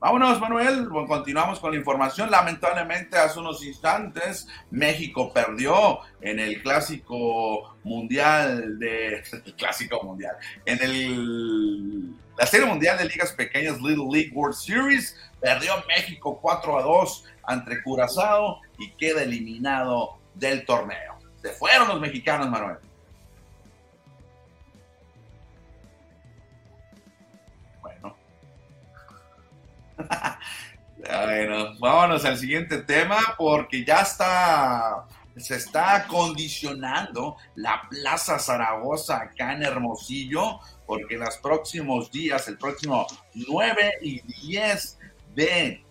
[0.00, 0.88] Bueno, Vámonos, Manuel.
[1.08, 2.30] continuamos con la información.
[2.30, 9.22] Lamentablemente, hace unos instantes, México perdió en el clásico mundial de.
[9.58, 10.36] Clásico mundial.
[10.66, 12.14] En el.
[12.36, 15.16] La serie mundial de ligas pequeñas Little League World Series.
[15.40, 21.18] Perdió México 4 a 2 ante Curazao y queda eliminado del torneo.
[21.42, 22.76] Se fueron los mexicanos, Manuel.
[30.98, 35.06] bueno, vámonos al siguiente tema porque ya está,
[35.36, 43.06] se está acondicionando la Plaza Zaragoza acá en Hermosillo, porque los próximos días, el próximo
[43.34, 44.98] 9 y 10
[45.34, 45.84] de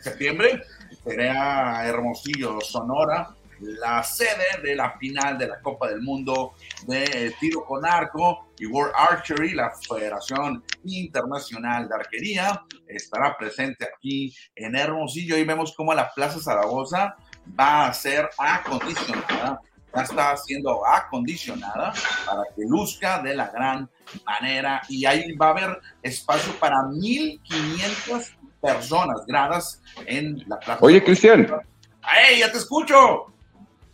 [0.00, 0.62] septiembre,
[1.04, 6.54] será Hermosillo, Sonora, la sede de la final de la Copa del Mundo
[6.86, 14.34] de tiro con arco y World Archery, la Federación Internacional de Arquería, estará presente aquí
[14.54, 17.16] en Hermosillo y vemos cómo la Plaza Zaragoza
[17.58, 19.60] va a ser acondicionada,
[19.94, 21.92] ya está siendo acondicionada
[22.26, 23.90] para que luzca de la gran
[24.24, 30.78] manera y ahí va a haber espacio para 1500 personas gradas en la plaza.
[30.82, 31.50] Oye, Cristian.
[32.28, 33.26] ¡Ey, ya te escucho!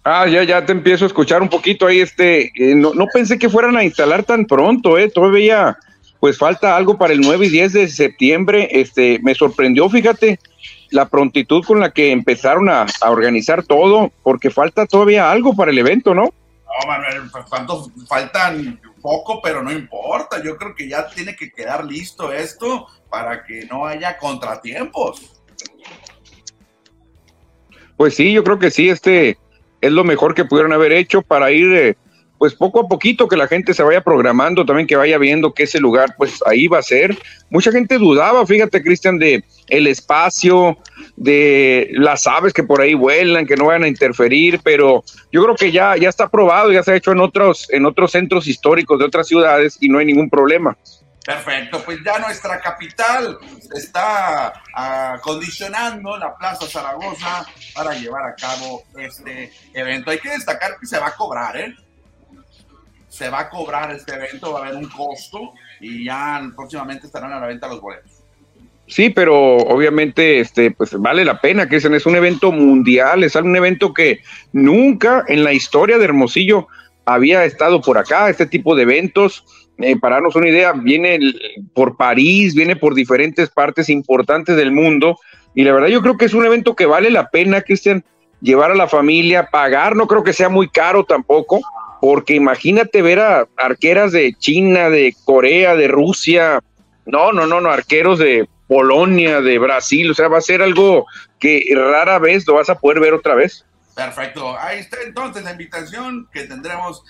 [0.08, 3.40] Ah, ya, ya te empiezo a escuchar un poquito ahí, este, eh, no, no, pensé
[3.40, 5.76] que fueran a instalar tan pronto, eh, todavía,
[6.20, 10.38] pues falta algo para el 9 y 10 de septiembre, este, me sorprendió, fíjate,
[10.92, 15.78] la prontitud con la que empezaron a, organizar todo, porque falta todavía algo para el
[15.78, 16.22] evento, ¿no?
[16.26, 17.28] No, Manuel,
[18.08, 23.44] faltan poco, pero no importa, yo creo que ya tiene que quedar listo esto para
[23.44, 25.42] que no haya contratiempos.
[27.96, 29.36] Pues sí, yo creo que sí, este,
[29.86, 31.96] es lo mejor que pudieron haber hecho para ir, eh,
[32.38, 35.62] pues poco a poquito, que la gente se vaya programando, también que vaya viendo que
[35.62, 37.16] ese lugar, pues ahí va a ser.
[37.50, 40.76] Mucha gente dudaba, fíjate, Cristian, de el espacio,
[41.16, 45.56] de las aves que por ahí vuelan, que no vayan a interferir, pero yo creo
[45.56, 48.98] que ya, ya está probado, ya se ha hecho en otros, en otros centros históricos
[48.98, 50.76] de otras ciudades y no hay ningún problema.
[51.26, 53.36] Perfecto, pues ya nuestra capital
[53.74, 60.12] está acondicionando la Plaza Zaragoza para llevar a cabo este evento.
[60.12, 61.74] Hay que destacar que se va a cobrar, ¿eh?
[63.08, 67.32] Se va a cobrar este evento, va a haber un costo y ya próximamente estarán
[67.32, 68.22] a la venta los boletos.
[68.86, 73.56] Sí, pero obviamente este, pues vale la pena, que es un evento mundial, es un
[73.56, 74.20] evento que
[74.52, 76.68] nunca en la historia de Hermosillo
[77.04, 79.44] había estado por acá, este tipo de eventos
[79.78, 81.18] eh, para darnos una idea, viene
[81.74, 85.18] por París, viene por diferentes partes importantes del mundo.
[85.54, 88.04] Y la verdad yo creo que es un evento que vale la pena, Cristian,
[88.40, 91.60] llevar a la familia, pagar, no creo que sea muy caro tampoco,
[92.00, 96.62] porque imagínate ver a arqueras de China, de Corea, de Rusia,
[97.04, 101.06] no, no, no, no, arqueros de Polonia, de Brasil, o sea, va a ser algo
[101.38, 103.64] que rara vez lo vas a poder ver otra vez.
[103.94, 107.02] Perfecto, ahí está entonces la invitación que tendremos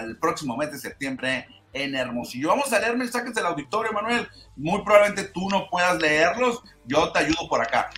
[0.00, 2.48] el próximo mes de septiembre en Hermosillo.
[2.48, 4.28] Vamos a leer mensajes del auditorio, Manuel.
[4.56, 6.62] Muy probablemente tú no puedas leerlos.
[6.86, 7.90] Yo te ayudo por acá.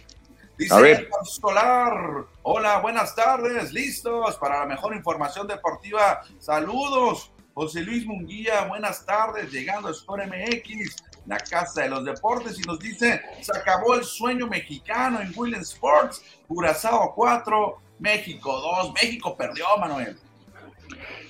[0.58, 6.22] Dice Solar, hola, buenas tardes, listos para la mejor información deportiva.
[6.40, 12.58] Saludos, José Luis Munguía, buenas tardes, llegando a Sport MX, la casa de los deportes,
[12.58, 18.94] y nos dice, se acabó el sueño mexicano en William Sports, Curazao 4, México 2,
[18.94, 20.18] México perdió, Manuel.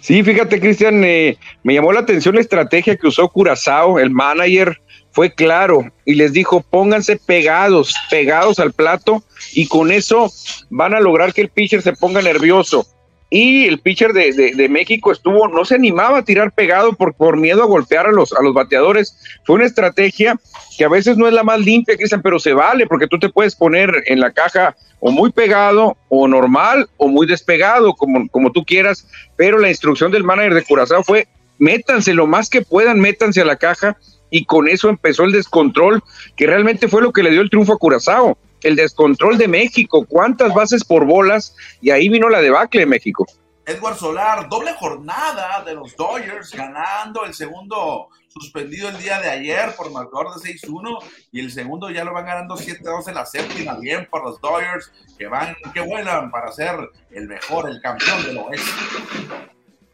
[0.00, 4.80] Sí, fíjate, Cristian, eh, me llamó la atención la estrategia que usó Curazao, el manager
[5.10, 10.32] fue claro y les dijo, pónganse pegados, pegados al plato y con eso
[10.70, 12.86] van a lograr que el pitcher se ponga nervioso.
[13.30, 17.62] Y el pitcher de, México estuvo, no se animaba a tirar pegado por, por miedo
[17.62, 19.18] a golpear a los, a los bateadores.
[19.44, 20.38] Fue una estrategia
[20.78, 23.28] que a veces no es la más limpia, Cristian, pero se vale porque tú te
[23.28, 28.50] puedes poner en la caja o muy pegado, o normal, o muy despegado, como, como
[28.50, 32.98] tú quieras, pero la instrucción del manager de Curazao fue métanse lo más que puedan,
[32.98, 33.96] métanse a la caja,
[34.30, 36.02] y con eso empezó el descontrol,
[36.36, 40.04] que realmente fue lo que le dio el triunfo a Curazao, el descontrol de México,
[40.06, 43.26] cuántas bases por bolas, y ahí vino la debacle de México.
[43.68, 49.74] Edward Solar, doble jornada de los Dodgers ganando el segundo suspendido el día de ayer
[49.76, 53.74] por marcador de 6-1 y el segundo ya lo van ganando 7-2 en la séptima,
[53.74, 56.76] bien por los Dodgers que van, que vuelan para ser
[57.10, 58.70] el mejor, el campeón del oeste.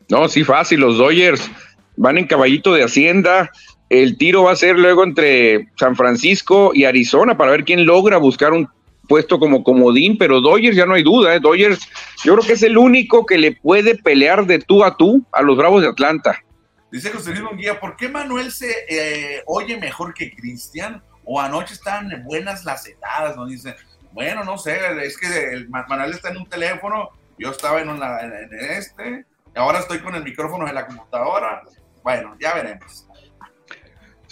[0.08, 1.50] No, sí, fácil, los Dodgers
[1.96, 3.50] van en caballito de Hacienda.
[4.02, 8.16] El tiro va a ser luego entre San Francisco y Arizona para ver quién logra
[8.18, 8.68] buscar un
[9.08, 11.40] puesto como comodín, pero Dodgers ya no hay duda, ¿eh?
[11.40, 11.88] Dodgers
[12.24, 15.42] yo creo que es el único que le puede pelear de tú a tú a
[15.42, 16.42] los Bravos de Atlanta.
[16.90, 21.02] Dice José Luis Munguía, ¿por qué Manuel se eh, oye mejor que Cristian?
[21.24, 23.46] o anoche estaban buenas las heladas, ¿no?
[23.46, 23.74] Dice,
[24.12, 28.20] bueno, no sé, es que el Manuel está en un teléfono, yo estaba en, una,
[28.20, 29.24] en este,
[29.56, 31.62] ahora estoy con el micrófono de la computadora,
[32.02, 33.06] bueno, ya veremos.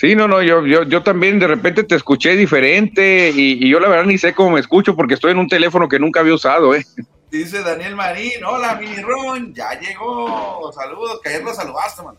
[0.02, 3.88] Sí, no, no, yo, yo, yo también de repente te escuché diferente y, yo la
[3.88, 6.74] verdad ni sé cómo me escucho porque estoy en un teléfono que nunca había usado,
[6.74, 6.84] ¿eh?
[7.30, 12.16] Dice Daniel Marín, hola, Mini Ron, ya llegó, saludos, que ayer lo saludaste, man.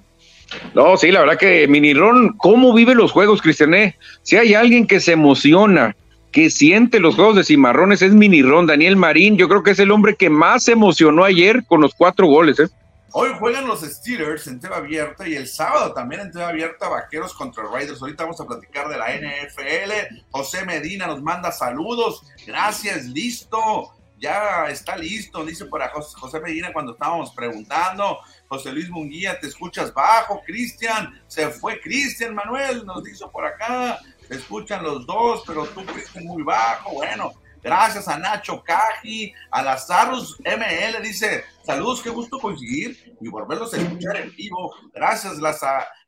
[0.74, 3.98] No, sí, la verdad que Mini Ron, ¿cómo vive los juegos, Cristiané?
[4.22, 5.94] Si hay alguien que se emociona,
[6.32, 9.80] que siente los juegos de cimarrones, es Mini Ron, Daniel Marín, yo creo que es
[9.80, 12.70] el hombre que más se emocionó ayer con los cuatro goles, ¿eh?
[13.16, 17.36] Hoy juegan los Steelers en TV abierta y el sábado también en TV abierta Vaqueros
[17.36, 18.02] contra Raiders.
[18.02, 20.24] Ahorita vamos a platicar de la NFL.
[20.32, 22.24] José Medina nos manda saludos.
[22.48, 23.94] Gracias, listo.
[24.18, 28.18] Ya está listo, dice por José Medina cuando estábamos preguntando.
[28.48, 30.42] José Luis Munguía, te escuchas bajo.
[30.44, 34.00] Cristian, se fue Cristian Manuel, nos dice por acá.
[34.28, 36.94] Escuchan los dos, pero tú, Cristian, muy bajo.
[36.94, 37.32] Bueno,
[37.64, 43.78] Gracias a Nacho Caji, a Lazarus ML, dice, saludos, qué gusto coincidir y volverlos a
[43.78, 44.76] escuchar en vivo.
[44.94, 45.40] Gracias,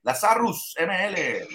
[0.03, 1.47] Lazarus ML.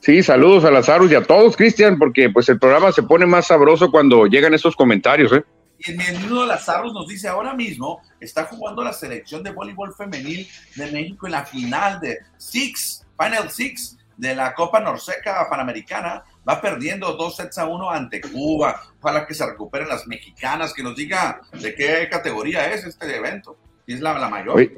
[0.00, 3.48] Sí, saludos a Lazarus y a todos, Cristian, porque pues el programa se pone más
[3.48, 5.44] sabroso cuando llegan esos comentarios, ¿eh?
[5.80, 10.48] Y el menino Lazarus nos dice ahora mismo está jugando la selección de voleibol femenil
[10.74, 16.60] de México en la final de Six, Final Six de la Copa Norseca Panamericana va
[16.60, 18.80] perdiendo dos sets a uno ante Cuba.
[19.00, 23.56] Ojalá que se recuperen las mexicanas, que nos diga de qué categoría es este evento.
[23.86, 24.70] Si es la, la mayor.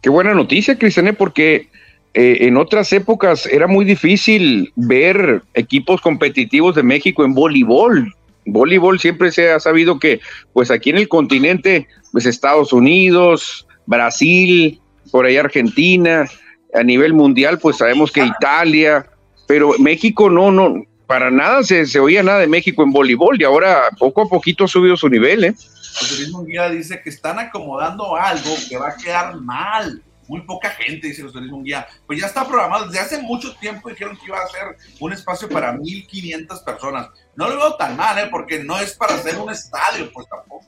[0.00, 1.68] qué buena noticia, Cristiane, porque
[2.14, 8.14] eh, en otras épocas era muy difícil ver equipos competitivos de México en voleibol.
[8.44, 10.20] Voleibol siempre se ha sabido que,
[10.52, 16.26] pues aquí en el continente, pues Estados Unidos, Brasil, por ahí Argentina,
[16.74, 19.06] a nivel mundial, pues sabemos que Italia,
[19.46, 23.44] pero México no, no, para nada se, se, oía nada de México en voleibol y
[23.44, 25.44] ahora poco a poquito ha subido su nivel.
[25.44, 25.54] ¿eh?
[25.98, 30.02] José Luis Munguía dice que están acomodando algo que va a quedar mal.
[30.28, 31.86] Muy poca gente, dice José Luis Munguía.
[32.06, 32.86] Pues ya está programado.
[32.86, 37.08] Desde hace mucho tiempo dijeron que iba a ser un espacio para 1.500 personas.
[37.36, 38.28] No lo veo tan mal, ¿eh?
[38.30, 40.66] porque no es para hacer un estadio, pues tampoco.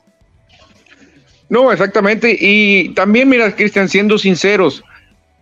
[1.49, 2.37] No, exactamente.
[2.39, 4.83] Y también, mira, Cristian, siendo sinceros,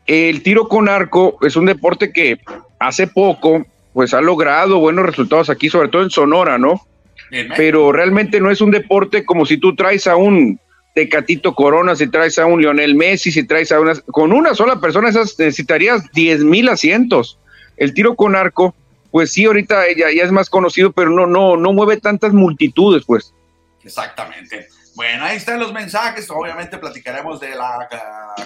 [0.08, 2.40] el tiro con arco es un deporte que
[2.80, 3.66] hace poco
[3.98, 6.86] pues ha logrado buenos resultados aquí, sobre todo en Sonora, ¿no?
[7.56, 10.60] Pero realmente no es un deporte como si tú traes a un
[10.94, 13.96] Tecatito Corona, si traes a un Lionel Messi, si traes a una...
[14.02, 17.40] Con una sola persona esas necesitarías 10 mil asientos.
[17.76, 18.76] El tiro con arco,
[19.10, 23.04] pues sí, ahorita ya, ya es más conocido, pero no, no, no mueve tantas multitudes,
[23.04, 23.34] pues.
[23.84, 24.67] Exactamente.
[24.98, 26.28] Bueno, ahí están los mensajes.
[26.32, 27.88] Obviamente platicaremos de la,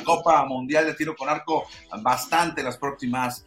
[0.03, 1.65] Copa Mundial de Tiro con Arco
[2.01, 3.45] bastante las próximas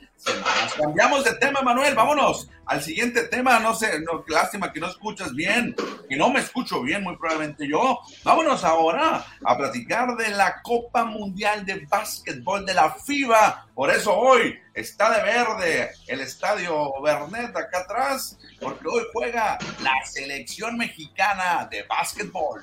[0.76, 1.94] Cambiamos de tema, Manuel.
[1.94, 3.58] Vámonos al siguiente tema.
[3.60, 5.74] No sé, no, lástima que no escuchas bien,
[6.08, 8.00] que no me escucho bien, muy probablemente yo.
[8.22, 13.68] Vámonos ahora a platicar de la Copa Mundial de Básquetbol de la FIBA.
[13.74, 19.94] Por eso hoy está de verde el estadio Bernet acá atrás, porque hoy juega la
[20.04, 22.62] selección mexicana de básquetbol.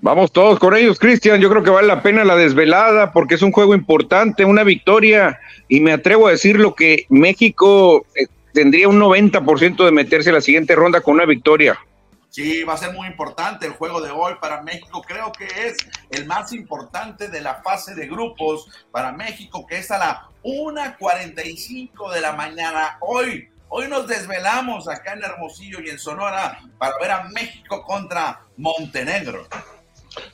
[0.00, 1.40] Vamos todos con ellos, Cristian.
[1.40, 5.40] Yo creo que vale la pena la desvelada porque es un juego importante, una victoria.
[5.68, 10.34] Y me atrevo a decir lo que México eh, tendría un 90% de meterse a
[10.34, 11.78] la siguiente ronda con una victoria.
[12.30, 15.02] Sí, va a ser muy importante el juego de hoy para México.
[15.02, 15.76] Creo que es
[16.10, 22.12] el más importante de la fase de grupos para México, que es a la 1.45
[22.12, 22.98] de la mañana.
[23.00, 28.40] Hoy Hoy nos desvelamos acá en Hermosillo y en Sonora para ver a México contra
[28.56, 29.46] Montenegro.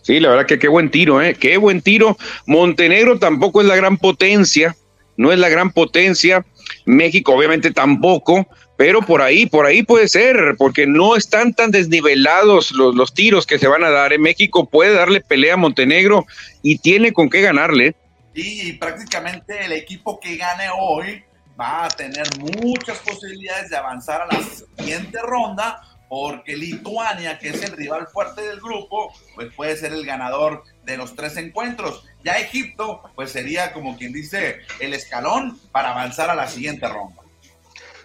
[0.01, 1.35] Sí, la verdad que qué buen tiro, ¿eh?
[1.35, 2.17] Qué buen tiro.
[2.47, 4.75] Montenegro tampoco es la gran potencia,
[5.19, 6.47] no es la gran potencia.
[6.87, 12.73] México obviamente tampoco, pero por ahí, por ahí puede ser, porque no están tan desnivelados
[12.73, 14.15] los, los tiros que se van a dar.
[14.15, 16.25] En México puede darle pelea a Montenegro
[16.63, 17.97] y tiene con qué ganarle.
[18.33, 21.23] Y prácticamente el equipo que gane hoy
[21.59, 27.63] va a tener muchas posibilidades de avanzar a la siguiente ronda, porque Lituania, que es
[27.63, 32.05] el rival fuerte del grupo, pues puede ser el ganador de los tres encuentros.
[32.25, 37.23] Ya Egipto, pues sería como quien dice el escalón para avanzar a la siguiente ronda.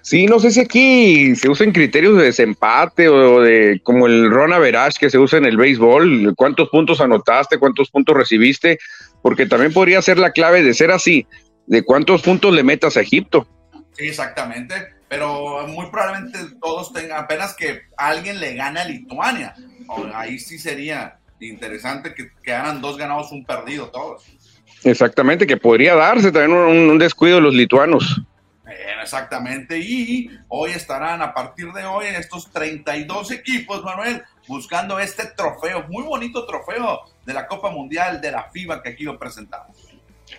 [0.03, 4.57] Sí, no sé si aquí se usan criterios de desempate o de como el Rona
[4.57, 8.79] Verage que se usa en el béisbol, cuántos puntos anotaste, cuántos puntos recibiste,
[9.21, 11.27] porque también podría ser la clave de ser así
[11.67, 13.47] de cuántos puntos le metas a Egipto.
[13.93, 14.75] Sí, exactamente,
[15.09, 19.53] pero muy probablemente todos tengan, apenas que alguien le gane a Lituania.
[20.13, 24.23] Ahí sí sería interesante que quedaran dos ganados, un perdido todos.
[24.83, 28.21] Exactamente, que podría darse también un, descuido de los lituanos.
[29.01, 35.85] Exactamente, y hoy estarán a partir de hoy estos 32 equipos, Manuel, buscando este trofeo,
[35.89, 39.90] muy bonito trofeo de la Copa Mundial de la FIBA que aquí lo presentamos.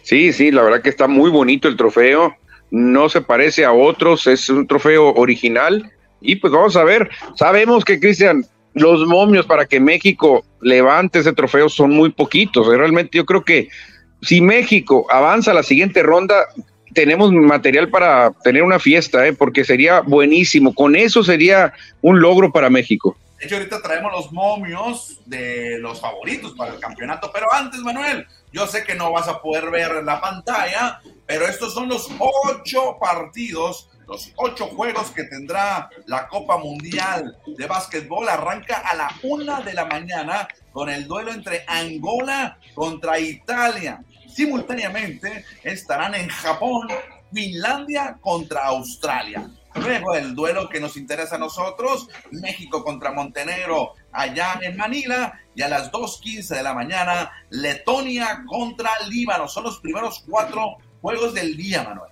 [0.03, 2.35] Sí, sí, la verdad que está muy bonito el trofeo,
[2.71, 5.91] no se parece a otros, es un trofeo original
[6.21, 8.45] y pues vamos a ver, sabemos que Cristian,
[8.75, 13.69] los momios para que México levante ese trofeo son muy poquitos, realmente yo creo que
[14.23, 16.47] si México avanza a la siguiente ronda,
[16.95, 19.33] tenemos material para tener una fiesta, ¿eh?
[19.33, 20.75] porque sería buenísimo.
[20.75, 23.17] Con eso sería un logro para México.
[23.43, 27.29] De hecho, ahorita traemos los momios de los favoritos para el campeonato.
[27.35, 31.75] Pero antes, Manuel, yo sé que no vas a poder ver la pantalla, pero estos
[31.75, 38.29] son los ocho partidos, los ocho juegos que tendrá la Copa Mundial de Básquetbol.
[38.29, 44.05] Arranca a la una de la mañana con el duelo entre Angola contra Italia.
[44.33, 46.87] Simultáneamente estarán en Japón,
[47.33, 49.51] Finlandia contra Australia.
[49.75, 55.63] Luego el duelo que nos interesa a nosotros, México contra Montenegro allá en Manila y
[55.63, 59.49] a las 2.15 de la mañana, Letonia contra Líbano.
[59.49, 62.11] Son los primeros cuatro juegos del día, Manuel.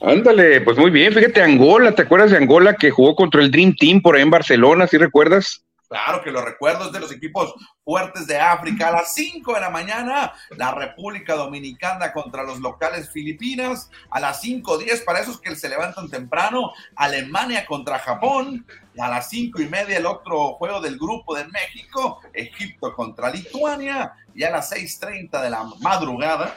[0.00, 1.12] Ándale, pues muy bien.
[1.12, 4.30] Fíjate, Angola, ¿te acuerdas de Angola que jugó contra el Dream Team por ahí en
[4.30, 4.86] Barcelona?
[4.86, 5.65] ¿Sí recuerdas?
[5.88, 8.88] Claro que lo recuerdo, es de los equipos fuertes de África.
[8.88, 13.88] A las 5 de la mañana, la República Dominicana contra los locales Filipinas.
[14.10, 18.66] A las 5.10, para esos que se levantan temprano, Alemania contra Japón.
[18.94, 23.30] Y a las 5 y media, el otro juego del grupo de México, Egipto contra
[23.30, 24.12] Lituania.
[24.34, 26.54] Y a las 6.30 de la madrugada,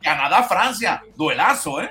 [0.00, 1.02] Canadá-Francia.
[1.16, 1.90] Duelazo, ¿eh?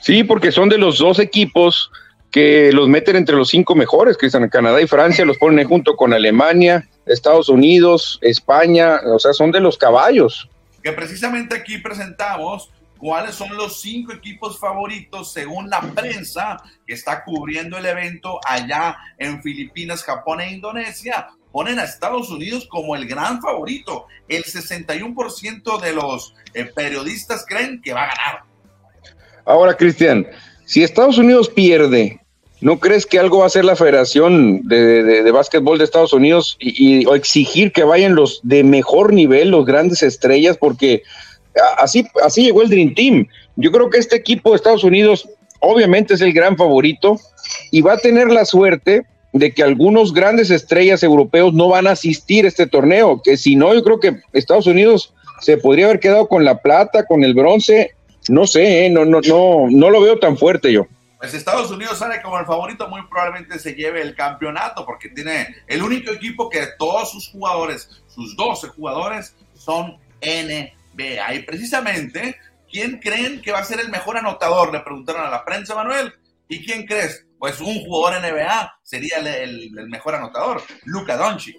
[0.00, 1.90] Sí, porque son de los dos equipos
[2.32, 5.68] que los meten entre los cinco mejores, que están en Canadá y Francia, los ponen
[5.68, 10.48] junto con Alemania, Estados Unidos, España, o sea, son de los caballos.
[10.82, 16.56] Que precisamente aquí presentamos cuáles son los cinco equipos favoritos según la prensa
[16.86, 21.28] que está cubriendo el evento allá en Filipinas, Japón e Indonesia.
[21.52, 24.06] Ponen a Estados Unidos como el gran favorito.
[24.26, 28.42] El 61% de los eh, periodistas creen que va a ganar.
[29.44, 30.26] Ahora, Cristian,
[30.64, 32.21] si Estados Unidos pierde
[32.62, 36.56] ¿No crees que algo va a hacer la Federación de, de, Básquetbol de Estados Unidos
[36.60, 40.58] y, o exigir que vayan los de mejor nivel, los grandes estrellas?
[40.58, 41.02] Porque
[41.76, 43.26] así, así llegó el Dream Team.
[43.56, 47.18] Yo creo que este equipo de Estados Unidos obviamente es el gran favorito
[47.72, 51.92] y va a tener la suerte de que algunos grandes estrellas europeos no van a
[51.92, 55.98] asistir a este torneo, que si no, yo creo que Estados Unidos se podría haber
[55.98, 57.90] quedado con la plata, con el bronce,
[58.28, 58.90] no sé, ¿eh?
[58.90, 60.86] no, no, no, no lo veo tan fuerte yo
[61.22, 65.54] pues Estados Unidos sale como el favorito, muy probablemente se lleve el campeonato porque tiene
[65.68, 71.34] el único equipo que todos sus jugadores, sus 12 jugadores, son NBA.
[71.34, 72.36] Y precisamente,
[72.68, 74.72] ¿quién creen que va a ser el mejor anotador?
[74.72, 76.12] Le preguntaron a la prensa, Manuel.
[76.48, 77.24] ¿Y quién crees?
[77.38, 81.56] Pues un jugador NBA sería el, mejor anotador, Luca Doncic.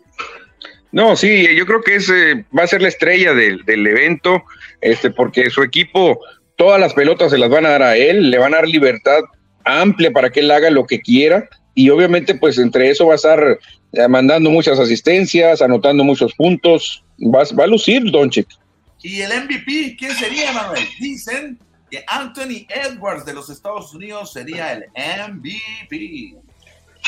[0.91, 4.43] No, sí, yo creo que ese va a ser la estrella del, del evento,
[4.81, 6.19] este, porque su equipo,
[6.57, 9.21] todas las pelotas se las van a dar a él, le van a dar libertad
[9.65, 13.15] amplia para que él haga lo que quiera y obviamente pues entre eso va a
[13.15, 13.59] estar
[13.93, 18.47] eh, mandando muchas asistencias, anotando muchos puntos, va, va a lucir Doncic.
[19.01, 20.83] ¿Y el MVP quién sería, Manuel?
[20.99, 21.59] Dicen
[21.91, 24.85] que Anthony Edwards de los Estados Unidos sería el
[25.33, 26.35] MVP.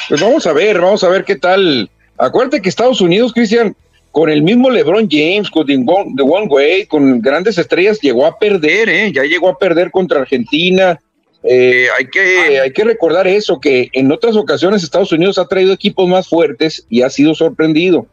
[0.10, 1.89] Pues vamos a ver, vamos a ver qué tal.
[2.18, 3.76] Acuérdate que Estados Unidos, Cristian,
[4.12, 8.89] con el mismo LeBron James, con The One Way, con grandes estrellas, llegó a perder,
[8.89, 9.12] ¿eh?
[9.12, 10.99] Ya llegó a perder contra Argentina,
[11.48, 15.74] eh, hay, que, hay que recordar eso, que en otras ocasiones Estados Unidos ha traído
[15.74, 18.08] equipos más fuertes y ha sido sorprendido.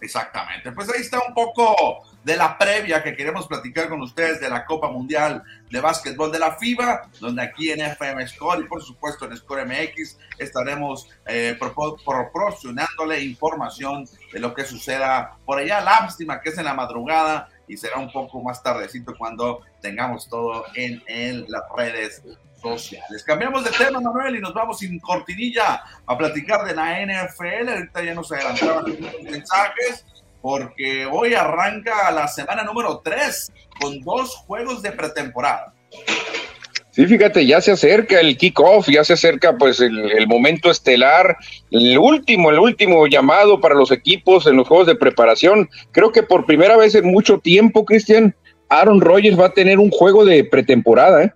[0.00, 4.50] Exactamente, pues ahí está un poco de la previa que queremos platicar con ustedes de
[4.50, 8.82] la Copa Mundial de Básquetbol de la FIBA, donde aquí en FM Score y por
[8.82, 15.80] supuesto en Score MX estaremos eh, proporcionándole información de lo que suceda por allá.
[15.80, 20.64] Lástima que es en la madrugada y será un poco más tardecito cuando tengamos todo
[20.74, 22.22] en, en las redes
[22.60, 23.22] sociales.
[23.24, 27.68] Cambiamos de tema, Manuel, y nos vamos sin cortinilla a platicar de la NFL.
[27.68, 30.04] Ahorita ya nos adelantaban los mensajes,
[30.40, 35.74] porque hoy arranca la semana número 3 con dos juegos de pretemporada.
[36.90, 41.36] Sí, fíjate, ya se acerca el kickoff, ya se acerca pues el, el, momento estelar,
[41.70, 45.68] el último, el último llamado para los equipos en los juegos de preparación.
[45.92, 48.34] Creo que por primera vez en mucho tiempo, Cristian,
[48.68, 51.32] Aaron Rodgers va a tener un juego de pretemporada, ¿eh?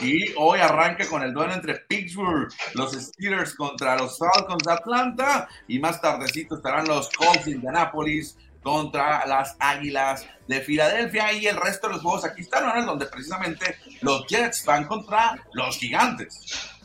[0.00, 5.48] Y hoy arranca con el duelo entre Pittsburgh, los Steelers contra los Falcons de Atlanta.
[5.68, 11.56] Y más tardecito estarán los Colts de Indianapolis contra las Águilas de Filadelfia y el
[11.56, 16.75] resto de los juegos aquí están, donde precisamente los Jets van contra los Gigantes.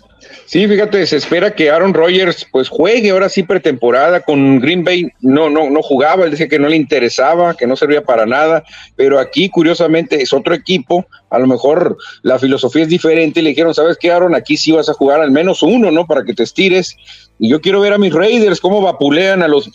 [0.45, 5.07] Sí, fíjate, se espera que Aaron Rodgers pues juegue ahora sí pretemporada con Green Bay.
[5.21, 8.63] No, no, no jugaba, él decía que no le interesaba, que no servía para nada,
[8.95, 13.73] pero aquí curiosamente es otro equipo, a lo mejor la filosofía es diferente le dijeron,
[13.73, 14.35] ¿sabes qué, Aaron?
[14.35, 16.05] Aquí sí vas a jugar al menos uno, ¿no?
[16.05, 16.97] Para que te estires.
[17.39, 19.69] Y yo quiero ver a mis Raiders cómo vapulean a los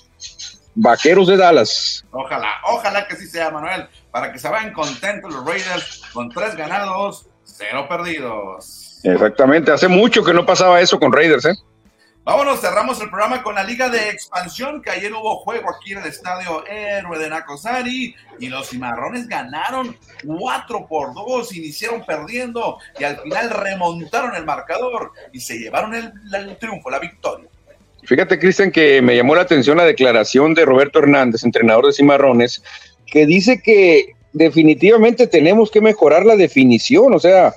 [0.75, 2.05] vaqueros de Dallas.
[2.11, 6.55] Ojalá, ojalá que sí sea, Manuel, para que se vayan contentos los Raiders con tres
[6.55, 8.86] ganados, cero perdidos.
[9.03, 11.55] Exactamente, hace mucho que no pasaba eso con Raiders, ¿eh?
[12.27, 15.99] Vámonos, cerramos el programa con la Liga de Expansión, que ayer hubo juego aquí en
[15.99, 23.05] el Estadio Héroe de Nacosari y los cimarrones ganaron 4 por 2, iniciaron perdiendo y
[23.05, 27.49] al final remontaron el marcador y se llevaron el, el triunfo, la victoria.
[28.03, 32.61] Fíjate, Cristian, que me llamó la atención la declaración de Roberto Hernández, entrenador de cimarrones,
[33.07, 37.55] que dice que definitivamente tenemos que mejorar la definición, o sea,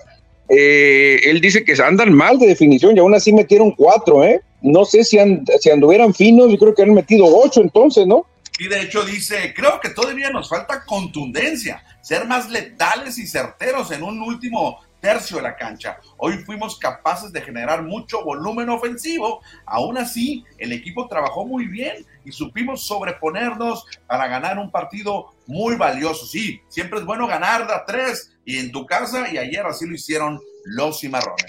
[0.50, 4.41] eh, él dice que andan mal de definición y aún así metieron cuatro, ¿eh?
[4.62, 5.18] No sé si,
[5.60, 8.26] si anduvieran finos, yo creo que han metido ocho entonces, ¿no?
[8.60, 13.91] Y de hecho dice, creo que todavía nos falta contundencia, ser más letales y certeros
[13.91, 15.97] en un último tercio de la cancha.
[16.18, 19.41] Hoy fuimos capaces de generar mucho volumen ofensivo.
[19.66, 25.76] Aún así, el equipo trabajó muy bien y supimos sobreponernos para ganar un partido muy
[25.76, 26.26] valioso.
[26.26, 29.86] Sí, siempre es bueno ganar de a tres y en tu casa, y ayer así
[29.86, 31.45] lo hicieron los cimarrones.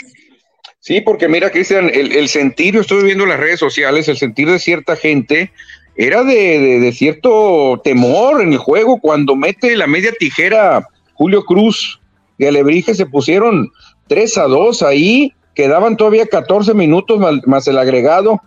[0.81, 4.51] Sí, porque mira, Cristian, el, el sentir, yo estoy viendo las redes sociales, el sentir
[4.51, 5.51] de cierta gente
[5.97, 12.01] era de, de cierto temor en el juego cuando mete la media tijera Julio Cruz
[12.37, 13.71] y Alebrije se pusieron
[14.09, 18.43] 3 a 2 ahí, quedaban todavía 14 minutos más, el agregado.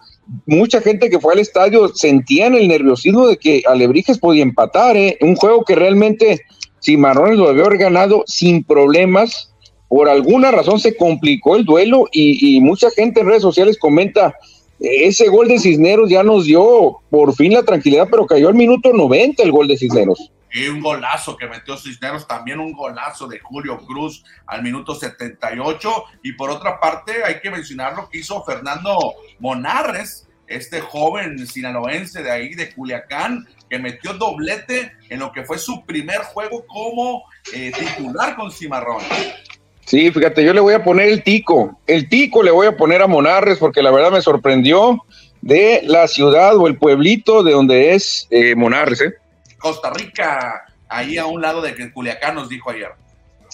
[0.46, 5.18] Mucha gente que fue al estadio sentían el nerviosismo de que Alebrijes podía empatar, ¿eh?
[5.22, 6.42] un juego que realmente
[6.84, 9.54] Cimarrones lo debió haber ganado sin problemas.
[9.88, 14.36] Por alguna razón se complicó el duelo y, y mucha gente en redes sociales comenta,
[14.80, 18.92] ese gol de Cisneros ya nos dio por fin la tranquilidad, pero cayó al minuto
[18.92, 23.40] 90 el gol de Cisneros y un golazo que metió Cisneros, también un golazo de
[23.40, 26.06] Julio Cruz al minuto 78.
[26.22, 32.24] Y por otra parte, hay que mencionar lo que hizo Fernando Monarres, este joven sinaloense
[32.24, 37.24] de ahí, de Culiacán, que metió doblete en lo que fue su primer juego como
[37.54, 39.02] eh, titular con Cimarrón.
[39.86, 41.80] Sí, fíjate, yo le voy a poner el tico.
[41.88, 45.04] El tico le voy a poner a Monarres porque la verdad me sorprendió
[45.42, 49.14] de la ciudad o el pueblito de donde es eh, Monarres, ¿eh?
[49.58, 52.92] Costa Rica, ahí a un lado de que Culiacán nos dijo ayer.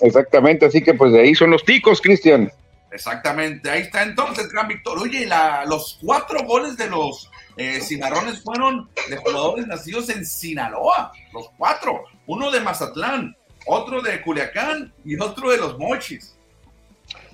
[0.01, 2.51] Exactamente, así que pues de ahí son los ticos, Cristian.
[2.91, 5.03] Exactamente, ahí está entonces gran victoria.
[5.03, 11.11] Oye, la, los cuatro goles de los eh, cimarrones fueron de jugadores nacidos en Sinaloa,
[11.33, 12.03] los cuatro.
[12.25, 13.35] Uno de Mazatlán,
[13.67, 16.35] otro de Culiacán y otro de los Mochis.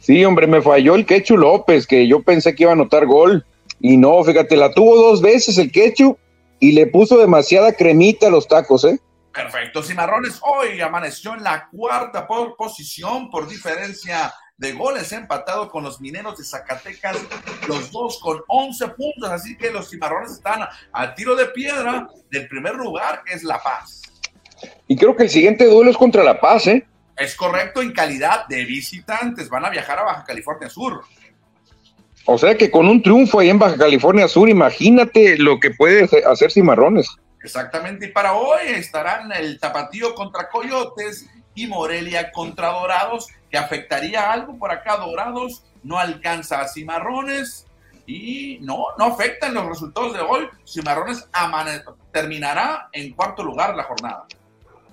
[0.01, 3.45] Sí, hombre, me falló el Quechu López, que yo pensé que iba a anotar gol.
[3.79, 6.17] Y no, fíjate, la tuvo dos veces el Quechu
[6.59, 8.99] y le puso demasiada cremita a los tacos, ¿eh?
[9.33, 15.83] Perfecto, Cimarrones hoy amaneció en la cuarta por posición por diferencia de goles empatado con
[15.83, 17.17] los mineros de Zacatecas,
[17.67, 20.61] los dos con 11 puntos, así que los cimarrones están
[20.93, 24.01] a tiro de piedra del primer lugar, que es La Paz.
[24.87, 26.87] Y creo que el siguiente duelo es contra La Paz, ¿eh?
[27.17, 31.03] Es correcto, en calidad de visitantes, van a viajar a Baja California Sur.
[32.25, 36.09] O sea que con un triunfo ahí en Baja California Sur, imagínate lo que puede
[36.25, 37.07] hacer Cimarrones.
[37.43, 44.33] Exactamente, y para hoy estarán el Tapatío contra Coyotes y Morelia contra Dorados, que afectaría
[44.33, 44.97] algo por acá.
[44.97, 47.65] Dorados no alcanza a Cimarrones
[48.05, 50.49] y no, no afectan los resultados de hoy.
[50.67, 51.25] Cimarrones
[52.11, 54.25] terminará en cuarto lugar la jornada.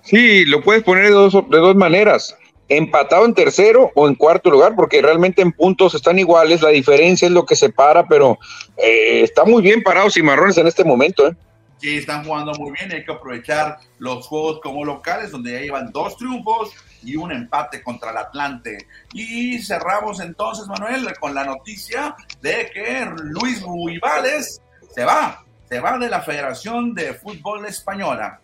[0.03, 2.37] Sí, lo puedes poner de dos, de dos maneras
[2.69, 7.27] empatado en tercero o en cuarto lugar, porque realmente en puntos están iguales, la diferencia
[7.27, 8.39] es lo que separa, pero
[8.77, 11.27] eh, está muy bien parado Cimarrones en este momento.
[11.27, 11.35] ¿eh?
[11.79, 15.91] Sí, están jugando muy bien, hay que aprovechar los juegos como locales, donde ya llevan
[15.91, 16.71] dos triunfos
[17.05, 18.79] y un empate contra el Atlante.
[19.13, 24.61] Y cerramos entonces, Manuel, con la noticia de que Luis Ruibales
[24.95, 28.41] se va, se va de la Federación de Fútbol Española.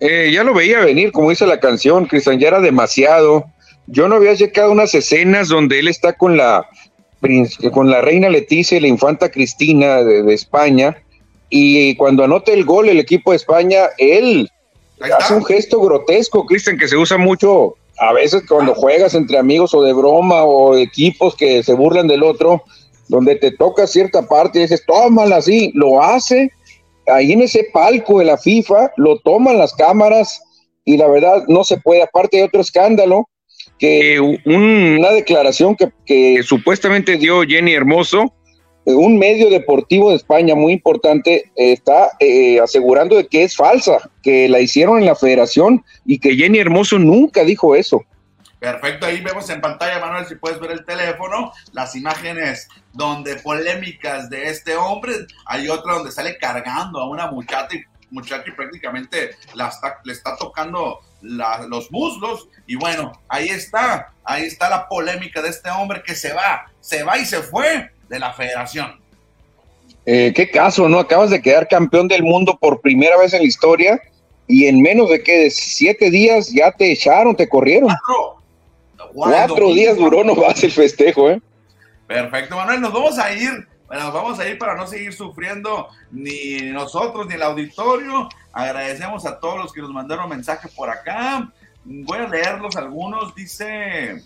[0.00, 3.46] Eh, ya lo veía venir, como dice la canción, Cristian, ya era demasiado.
[3.86, 6.66] Yo no había checado unas escenas donde él está con la,
[7.72, 10.96] con la reina Leticia y la infanta Cristina de, España,
[11.48, 14.50] y cuando anota el gol el equipo de España, él
[15.00, 19.74] hace un gesto grotesco, Cristian, que se usa mucho a veces cuando juegas entre amigos
[19.74, 22.64] o de broma o equipos que se burlan del otro,
[23.08, 26.50] donde te toca cierta parte y dices, tómala así, lo hace.
[27.06, 30.42] Ahí en ese palco de la FIFA, lo toman las cámaras
[30.84, 33.28] y la verdad no se puede, aparte de otro escándalo,
[33.78, 38.32] que una declaración que, que supuestamente dio Jenny Hermoso,
[38.86, 44.48] un medio deportivo de España muy importante está eh, asegurando de que es falsa, que
[44.48, 48.04] la hicieron en la federación y que Jenny Hermoso nunca dijo eso.
[48.60, 54.30] Perfecto, ahí vemos en pantalla, Manuel, si puedes ver el teléfono, las imágenes donde polémicas
[54.30, 55.12] de este hombre,
[55.44, 59.32] hay otra donde sale cargando a una muchacha y, muchacha y prácticamente
[60.04, 65.70] le está tocando los muslos y bueno, ahí está, ahí está la polémica de este
[65.70, 69.00] hombre que se va, se va y se fue de la federación.
[70.06, 70.98] Eh, qué caso, ¿no?
[70.98, 74.00] Acabas de quedar campeón del mundo por primera vez en la historia
[74.46, 77.90] y en menos de que siete días ya te echaron, te corrieron.
[79.14, 81.40] Cuatro, días duró nomás el festejo, ¿eh?
[82.06, 83.66] Perfecto, Manuel, nos vamos a ir.
[83.86, 88.28] Bueno, nos vamos a ir para no seguir sufriendo ni nosotros ni el auditorio.
[88.52, 91.50] Agradecemos a todos los que nos mandaron mensajes por acá.
[91.84, 93.34] Voy a leerlos algunos.
[93.34, 94.22] Dice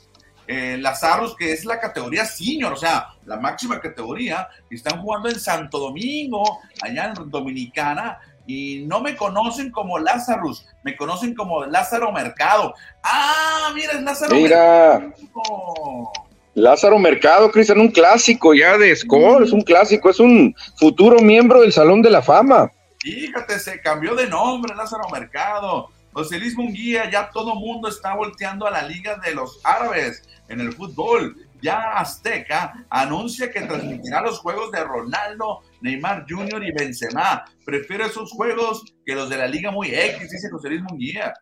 [0.49, 5.39] eh, Lazarus, que es la categoría senior, o sea, la máxima categoría, están jugando en
[5.39, 12.11] Santo Domingo, allá en Dominicana, y no me conocen como Lazarus, me conocen como Lázaro
[12.13, 12.75] Mercado.
[13.03, 14.99] Ah, mira, es Lázaro mira.
[15.01, 16.13] Mercado.
[16.55, 21.61] Lázaro Mercado, Cristian, un clásico ya de score, es un clásico, es un futuro miembro
[21.61, 22.73] del Salón de la Fama.
[23.01, 25.91] Fíjate, se cambió de nombre, Lázaro Mercado.
[26.15, 30.61] José Luis Munguía, ya todo mundo está volteando a la Liga de los Árabes en
[30.61, 31.37] el fútbol.
[31.61, 36.65] Ya Azteca anuncia que transmitirá los juegos de Ronaldo, Neymar Jr.
[36.65, 37.45] y Benzema.
[37.65, 41.35] Prefiero esos juegos que los de la Liga muy X, dice José Luis Munguía.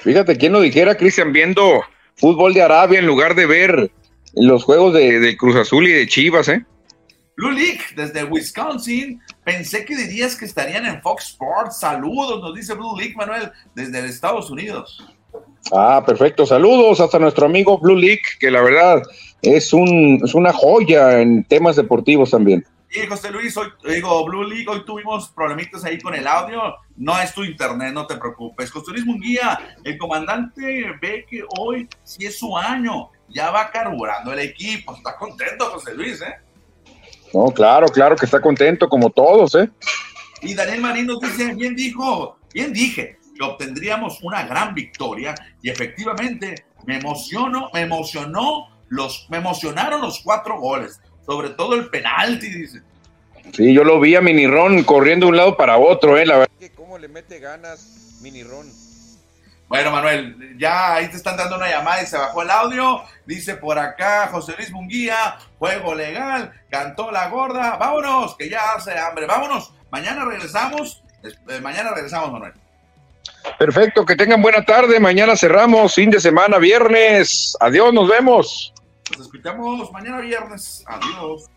[0.00, 1.82] Fíjate, quién lo dijera, Cristian, viendo
[2.16, 3.90] fútbol de Arabia en lugar de ver
[4.34, 6.64] los juegos de, de Cruz Azul y de Chivas, ¿eh?
[7.38, 9.22] Blue League desde Wisconsin.
[9.44, 11.78] Pensé que dirías que estarían en Fox Sports.
[11.78, 15.06] Saludos, nos dice Blue League, Manuel, desde Estados Unidos.
[15.72, 16.46] Ah, perfecto.
[16.46, 19.02] Saludos hasta nuestro amigo Blue League, que la verdad
[19.42, 22.64] es, un, es una joya en temas deportivos también.
[22.90, 26.74] Y José Luis, hoy digo Blue League, hoy tuvimos problemitas ahí con el audio.
[26.96, 28.70] No es tu internet, no te preocupes.
[28.70, 34.32] José Luis Munguía, el comandante ve que hoy sí es su año, ya va carburando
[34.32, 34.96] el equipo.
[34.96, 36.34] Está contento José Luis, ¿eh?
[37.34, 39.68] No, claro, claro que está contento, como todos, ¿eh?
[40.40, 45.70] Y Daniel Marín nos dice, bien dijo, bien dije, que obtendríamos una gran victoria y
[45.70, 52.48] efectivamente me emocionó, me emocionó los, me emocionaron los cuatro goles, sobre todo el penalti,
[52.48, 52.82] dice.
[53.52, 56.52] Sí, yo lo vi a Minirón corriendo de un lado para otro, eh, la verdad.
[56.76, 58.66] ¿Cómo le mete ganas Minirón?
[59.68, 63.02] Bueno, Manuel, ya ahí te están dando una llamada y se bajó el audio.
[63.26, 67.76] Dice por acá José Luis Munguía, juego legal, cantó la gorda.
[67.76, 69.26] Vámonos, que ya hace hambre.
[69.26, 71.02] Vámonos, mañana regresamos.
[71.22, 72.54] Eh, mañana regresamos, Manuel.
[73.58, 75.00] Perfecto, que tengan buena tarde.
[75.00, 77.56] Mañana cerramos, fin de semana, viernes.
[77.60, 78.72] Adiós, nos vemos.
[79.16, 80.84] Nos escuchamos mañana viernes.
[80.86, 81.50] Adiós.